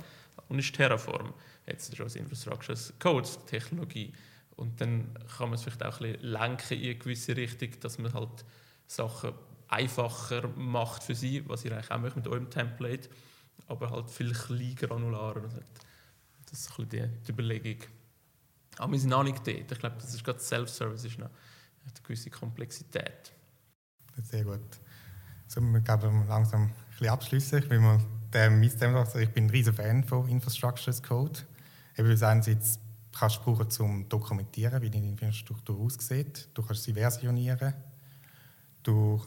und 0.48 0.58
ist 0.58 0.74
Terraform. 0.74 1.32
Jetzt 1.66 1.90
ist 1.90 1.98
unser 1.98 2.20
Infrastructure 2.20 2.72
as 2.74 2.92
Code, 2.98 3.26
Technologie. 3.46 4.12
Und 4.56 4.78
dann 4.82 5.14
kann 5.38 5.48
man 5.48 5.54
es 5.54 5.62
vielleicht 5.62 5.82
auch 5.82 5.98
ein 6.00 6.12
bisschen 6.12 6.28
lenken 6.28 6.78
in 6.78 6.84
eine 6.84 6.94
gewisse 6.96 7.34
Richtung, 7.34 7.70
dass 7.80 7.98
man 7.98 8.12
halt 8.12 8.44
Sachen 8.86 9.32
einfacher 9.68 10.48
macht 10.48 11.04
für 11.04 11.14
sie, 11.14 11.48
was 11.48 11.64
ihr 11.64 11.72
eigentlich 11.72 11.90
auch 11.90 11.98
möchtet 11.98 12.24
mit 12.24 12.28
eurem 12.28 12.50
Template, 12.50 13.08
aber 13.66 13.90
halt 13.90 14.10
viel 14.10 14.32
klein 14.32 14.74
granularer. 14.74 15.40
Das 16.50 16.60
ist 16.60 16.78
ein 16.78 16.86
bisschen 16.86 17.22
die, 17.26 17.32
Überlegung. 17.32 17.88
Aber 18.76 18.92
wir 18.92 19.00
sind 19.00 19.10
noch 19.10 19.22
nicht 19.22 19.38
dort. 19.46 19.72
Ich 19.72 19.78
glaube, 19.78 19.96
das 19.98 20.12
ist 20.12 20.22
gerade 20.22 20.38
Self-Service 20.38 21.04
ist 21.04 21.18
noch 21.18 21.30
eine 21.30 21.92
gewisse 22.02 22.28
Komplexität. 22.28 23.32
Sehr 24.22 24.44
gut. 24.44 24.60
So, 25.46 25.62
wir 25.62 25.80
glaube 25.80 26.08
langsam 26.28 26.70
bisschen 27.00 27.12
abschließen. 27.12 27.58
Ich, 27.60 27.70
will 27.70 27.80
mal, 27.80 28.00
sagen, 28.32 28.62
ich 28.62 29.30
bin 29.30 29.46
ein 29.46 29.50
riesen 29.50 29.74
Fan 29.74 30.04
von 30.04 30.28
Infrastructure 30.28 30.90
as 30.90 31.02
Code. 31.02 31.40
Eben, 31.96 32.10
einerseits 32.22 32.78
kannst 33.18 33.38
du 33.38 33.40
brauchen, 33.42 33.62
um 33.62 33.70
zu 33.70 34.04
dokumentieren, 34.08 34.80
wie 34.82 34.90
deine 34.90 35.08
Infrastruktur 35.08 35.78
aussieht. 35.78 36.48
Du 36.54 36.62
kannst 36.62 36.84
sie 36.84 36.92
versionieren. 36.92 37.74
Du 38.82 39.20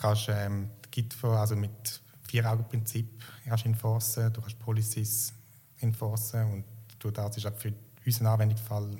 kannst 0.00 0.28
ähm, 0.30 0.70
Git 0.90 1.14
also 1.22 1.54
mit 1.54 2.00
Vier-Augen-Prinzip 2.22 3.22
enforcen. 3.64 4.32
Du 4.32 4.40
kannst 4.40 4.58
Policies 4.58 5.32
enforcen. 5.80 6.50
Und 6.50 6.64
durch 6.98 7.14
das 7.14 7.36
ist 7.36 7.46
auch 7.46 7.56
für 7.56 7.72
unseren 8.04 8.26
Anwendungsfall 8.26 8.90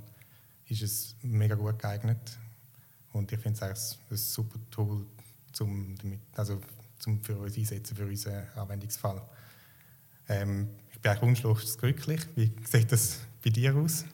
ist 0.67 0.83
es 0.83 1.17
mega 1.23 1.55
gut 1.55 1.79
geeignet. 1.79 2.39
Und 3.13 3.33
ich 3.33 3.41
finde 3.41 3.65
es 3.73 3.99
ein 4.11 4.17
super 4.17 4.59
Tool, 4.71 5.07
zum, 5.53 5.97
damit, 5.99 6.21
also 6.37 6.61
zum 7.01 7.23
für 7.23 7.37
uns 7.37 7.57
einsetzen, 7.57 7.97
für 7.97 8.07
unseren 8.07 8.47
Anwendungsfall. 8.55 9.21
Ähm, 10.29 10.69
ich 10.93 11.01
bin 11.01 11.11
eigentlich 11.11 11.23
wunschlos 11.23 11.79
glücklich. 11.79 12.21
Wie 12.37 12.53
sieht 12.65 12.93
das 12.93 13.21
bei 13.43 13.51
dir 13.51 13.75
aus? 13.75 14.05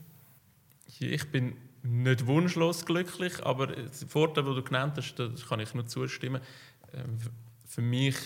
Ich 0.99 1.31
bin 1.31 1.57
nicht 1.83 2.27
wunschlos 2.27 2.87
glücklich, 2.87 3.45
aber 3.45 3.67
der 3.69 3.91
Vorteil, 4.09 4.45
den 4.45 4.55
du 4.55 4.63
genannt 4.63 4.95
hast, 4.97 5.15
da 5.17 5.29
kann 5.49 5.61
ich 5.61 5.75
nur 5.75 5.87
zustimmen. 5.87 6.41
Ähm, 6.95 7.19
Für 7.67 7.83
mich 7.83 8.17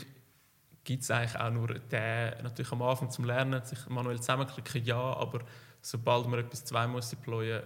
gibt 0.85 1.03
es 1.03 1.11
eigentlich 1.11 1.37
auch 1.37 1.51
nur 1.51 1.79
den, 1.79 2.42
natürlich 2.42 2.73
am 2.73 2.83
Anfang 2.83 3.11
zum 3.11 3.25
Lernen, 3.25 3.64
sich 3.64 3.87
manuell 3.88 4.18
zusammenklicken, 4.18 4.85
ja, 4.85 4.99
aber 4.99 5.40
sobald 5.83 6.29
man 6.29 6.40
etwas 6.40 6.64
zwei 6.64 6.87
muss 6.87 7.11
deployen, 7.11 7.62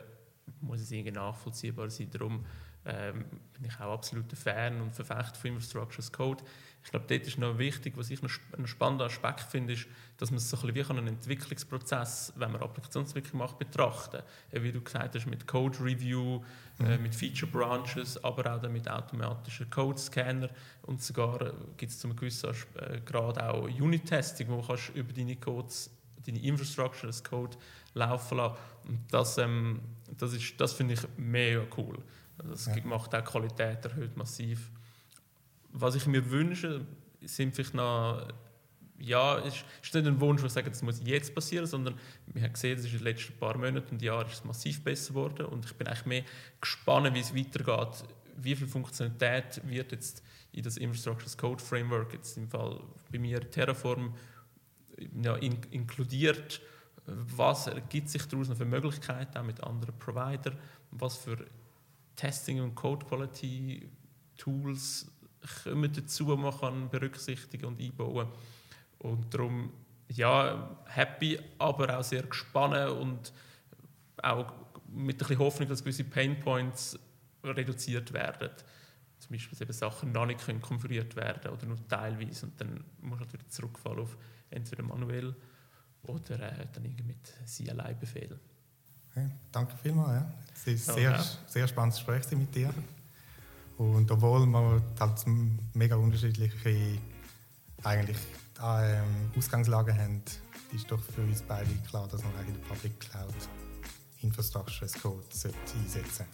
muss 0.61 0.81
es 0.81 0.91
irgendwie 0.91 1.13
nachvollziehbar 1.13 1.91
sein. 1.91 2.11
Darum 2.11 2.45
ähm, 2.85 3.25
bin 3.53 3.65
ich 3.67 3.75
auch 3.81 3.93
absoluter 3.93 4.37
Fan 4.37 4.81
und 4.81 4.95
Verfechter 4.95 5.35
von 5.35 5.51
Infrastructure 5.51 5.99
as 5.99 6.13
Code. 6.13 6.45
Ich 6.85 6.91
glaube, 6.91 7.07
dort 7.09 7.27
ist 7.27 7.39
noch 7.39 7.57
wichtig, 7.59 7.95
was 7.97 8.11
ich 8.11 8.21
noch 8.21 8.31
einen 8.57 8.67
spannenden 8.67 9.07
Aspekt 9.07 9.41
finde, 9.41 9.73
ist, 9.73 9.87
dass 10.19 10.31
man 10.31 10.37
es 10.37 10.51
so 10.51 10.57
ein 10.59 10.73
bisschen 10.73 10.89
wie 10.95 10.99
einen 10.99 11.09
Entwicklungsprozess, 11.09 12.35
wenn 12.37 12.53
man 12.53 12.63
Applikationsentwicklung 12.63 13.39
macht, 13.39 13.59
betrachten. 13.59 14.23
Wie 14.51 14.71
du 14.71 14.83
gesagt 14.83 15.15
hast, 15.15 15.27
mit 15.27 15.47
Code 15.47 15.79
Review, 15.81 16.43
äh, 16.81 16.99
mit 16.99 17.15
Feature 17.15 17.51
Branches, 17.51 18.23
aber 18.23 18.55
auch 18.55 18.61
dann 18.61 18.73
mit 18.73 18.89
automatischen 18.89 19.71
Code 19.71 19.99
Scanner 19.99 20.51
und 20.83 21.03
sogar 21.03 21.41
äh, 21.41 21.53
gibt 21.79 21.91
es 21.91 21.99
zu 21.99 22.07
einem 22.07 22.17
gewissen 22.17 22.51
äh, 22.77 23.01
Grad 23.01 23.39
auch 23.41 23.65
Unit 23.65 24.05
Testing, 24.05 24.49
wo 24.49 24.61
du 24.61 24.77
über 24.95 25.13
deine 25.13 25.37
Codes, 25.37 25.91
deine 26.25 26.39
Infrastructure 26.41 27.07
als 27.07 27.25
Code 27.25 27.57
laufen 27.95 28.37
lassen. 28.37 28.57
Und 28.89 29.01
das, 29.11 29.39
ähm, 29.39 29.81
das, 30.19 30.35
ist, 30.35 30.61
das 30.61 30.75
finde 30.75 30.95
ich 30.95 31.01
mega 31.17 31.63
cool. 31.79 31.99
Also 32.39 32.51
Das 32.51 32.67
Ja. 32.67 32.85
macht 32.85 33.15
auch 33.15 33.21
die 33.21 33.25
Qualität 33.31 33.85
erhöht 33.87 34.17
massiv. 34.17 34.71
Was 35.77 35.97
ich 35.97 36.07
mir 36.07 36.31
wünsche, 36.31 36.87
sind 37.21 37.55
vielleicht 37.55 37.75
noch 37.75 38.29
ja, 38.99 39.39
es 39.39 39.57
ist, 39.83 39.95
nicht 39.95 40.07
ein 40.07 40.21
Wunsch, 40.21 40.41
wo 40.41 40.47
ich 40.47 40.53
sage, 40.53 40.71
das 40.71 40.83
muss 40.83 41.01
jetzt 41.05 41.35
passieren, 41.35 41.67
sondern 41.67 41.99
wir 42.27 42.43
haben 42.43 42.53
gesehen, 42.53 42.79
es 42.79 42.85
in 42.85 42.93
den 42.93 43.03
letzten 43.03 43.33
paar 43.35 43.59
Monaten 43.59 43.95
und 43.95 44.03
Jahren 44.03 44.27
ist 44.29 44.35
es 44.35 44.45
massiv 44.45 44.83
besser 44.83 45.09
geworden 45.09 45.47
und 45.47 45.65
ich 45.65 45.73
bin 45.75 45.87
eigentlich 45.87 46.07
mehr 46.07 46.25
gespannt, 46.61 47.13
wie 47.15 47.21
es 47.21 47.35
weitergeht. 47.35 48.05
Wie 48.37 48.55
viel 48.55 48.69
Funktionalität 48.69 49.61
wird 49.69 49.93
jetzt 49.93 50.23
in 50.53 50.63
das 50.63 50.77
Infrastructure 50.77 51.27
as 51.27 51.37
Code 51.37 51.63
Framework, 51.63 52.13
jetzt 52.13 52.37
im 52.37 52.49
Fall 52.49 52.81
bei 53.11 53.19
mir 53.19 53.51
Terraform, 53.51 54.15
ja, 55.21 55.35
in, 55.37 55.57
inkludiert? 55.73 56.61
Was 57.07 57.67
ergibt 57.67 58.09
sich 58.09 58.27
daraus 58.27 58.49
noch 58.49 58.57
für 58.57 58.65
Möglichkeiten, 58.65 59.37
auch 59.37 59.43
mit 59.43 59.63
anderen 59.63 59.99
Providern? 59.99 60.57
Was 60.93 61.19
für 61.19 61.45
Testing 62.17 62.61
und 62.61 62.75
Code 62.75 63.05
Quality 63.07 63.89
Tools 64.37 65.11
kommen 65.65 65.93
dazu, 65.93 66.25
man 66.25 66.59
kann 66.59 66.89
berücksichtigen 66.89 67.67
und 67.67 67.81
einbauen 67.81 68.29
Und 68.99 69.33
darum, 69.33 69.73
ja, 70.09 70.77
happy, 70.87 71.39
aber 71.59 71.99
auch 71.99 72.05
sehr 72.05 72.23
gespannt 72.23 72.91
und 72.91 73.33
auch 74.23 74.53
mit 74.89 75.17
ein 75.17 75.19
bisschen 75.19 75.39
Hoffnung, 75.39 75.69
dass 75.69 75.83
gewisse 75.83 76.05
Painpoints 76.05 76.99
reduziert 77.43 78.13
werden. 78.13 78.51
Zum 79.19 79.33
Beispiel, 79.33 79.51
dass 79.51 79.61
eben 79.63 79.73
Sachen 79.73 80.13
noch 80.13 80.27
nicht 80.27 80.45
können 80.45 80.61
konfiguriert 80.61 81.17
werden 81.17 81.51
oder 81.53 81.67
nur 81.67 81.89
teilweise. 81.89 82.47
Und 82.47 82.61
dann 82.61 82.85
muss 83.01 83.19
man 83.19 83.33
wieder 83.33 83.49
zurückfallen 83.49 84.01
auf 84.01 84.17
entweder 84.51 84.83
manuell 84.83 85.35
oder 86.03 86.41
äh, 86.41 86.67
dann 86.73 86.85
irgendwie 86.85 87.05
mit 87.05 87.33
CLI-Befehl. 87.47 88.39
Okay, 89.11 89.31
danke 89.51 89.77
vielmals. 89.77 90.25
Es 90.55 90.67
ist 90.67 90.89
Ja, 90.89 90.95
sehr, 90.95 91.25
sehr 91.47 91.69
spannendes 91.69 91.99
Gespräch 91.99 92.31
mit 92.39 92.55
dir. 92.55 92.73
Und 93.79 94.11
obwohl 94.11 94.47
wir 94.47 94.83
halt 95.01 95.25
mega 95.75 95.97
unterschiedliche 95.97 96.99
eigentlich, 97.83 98.17
ähm, 98.63 99.31
Ausgangslagen 99.37 99.99
haben, 99.99 100.23
ist 100.73 100.91
doch 100.91 101.01
für 101.01 101.23
uns 101.23 101.43
beide 101.43 101.71
klar, 101.89 102.09
dass 102.09 102.23
man 102.23 102.35
eigentlich 102.37 102.57
die 102.57 102.69
Public 102.69 103.01
Cloud 103.01 103.35
Infrastructure 104.23 104.85
as 104.87 104.95
Code 104.95 105.23
sollte 105.31 105.59
einsetzen 105.79 106.27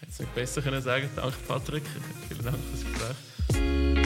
Das 0.00 0.18
hätte 0.18 0.24
ich 0.24 0.28
besser 0.30 0.62
können 0.62 0.82
sagen. 0.82 1.08
Danke, 1.14 1.36
Patrick. 1.46 1.84
Vielen 2.28 2.44
Dank 2.44 2.56
fürs 2.56 2.84
Gespräch. 2.84 4.03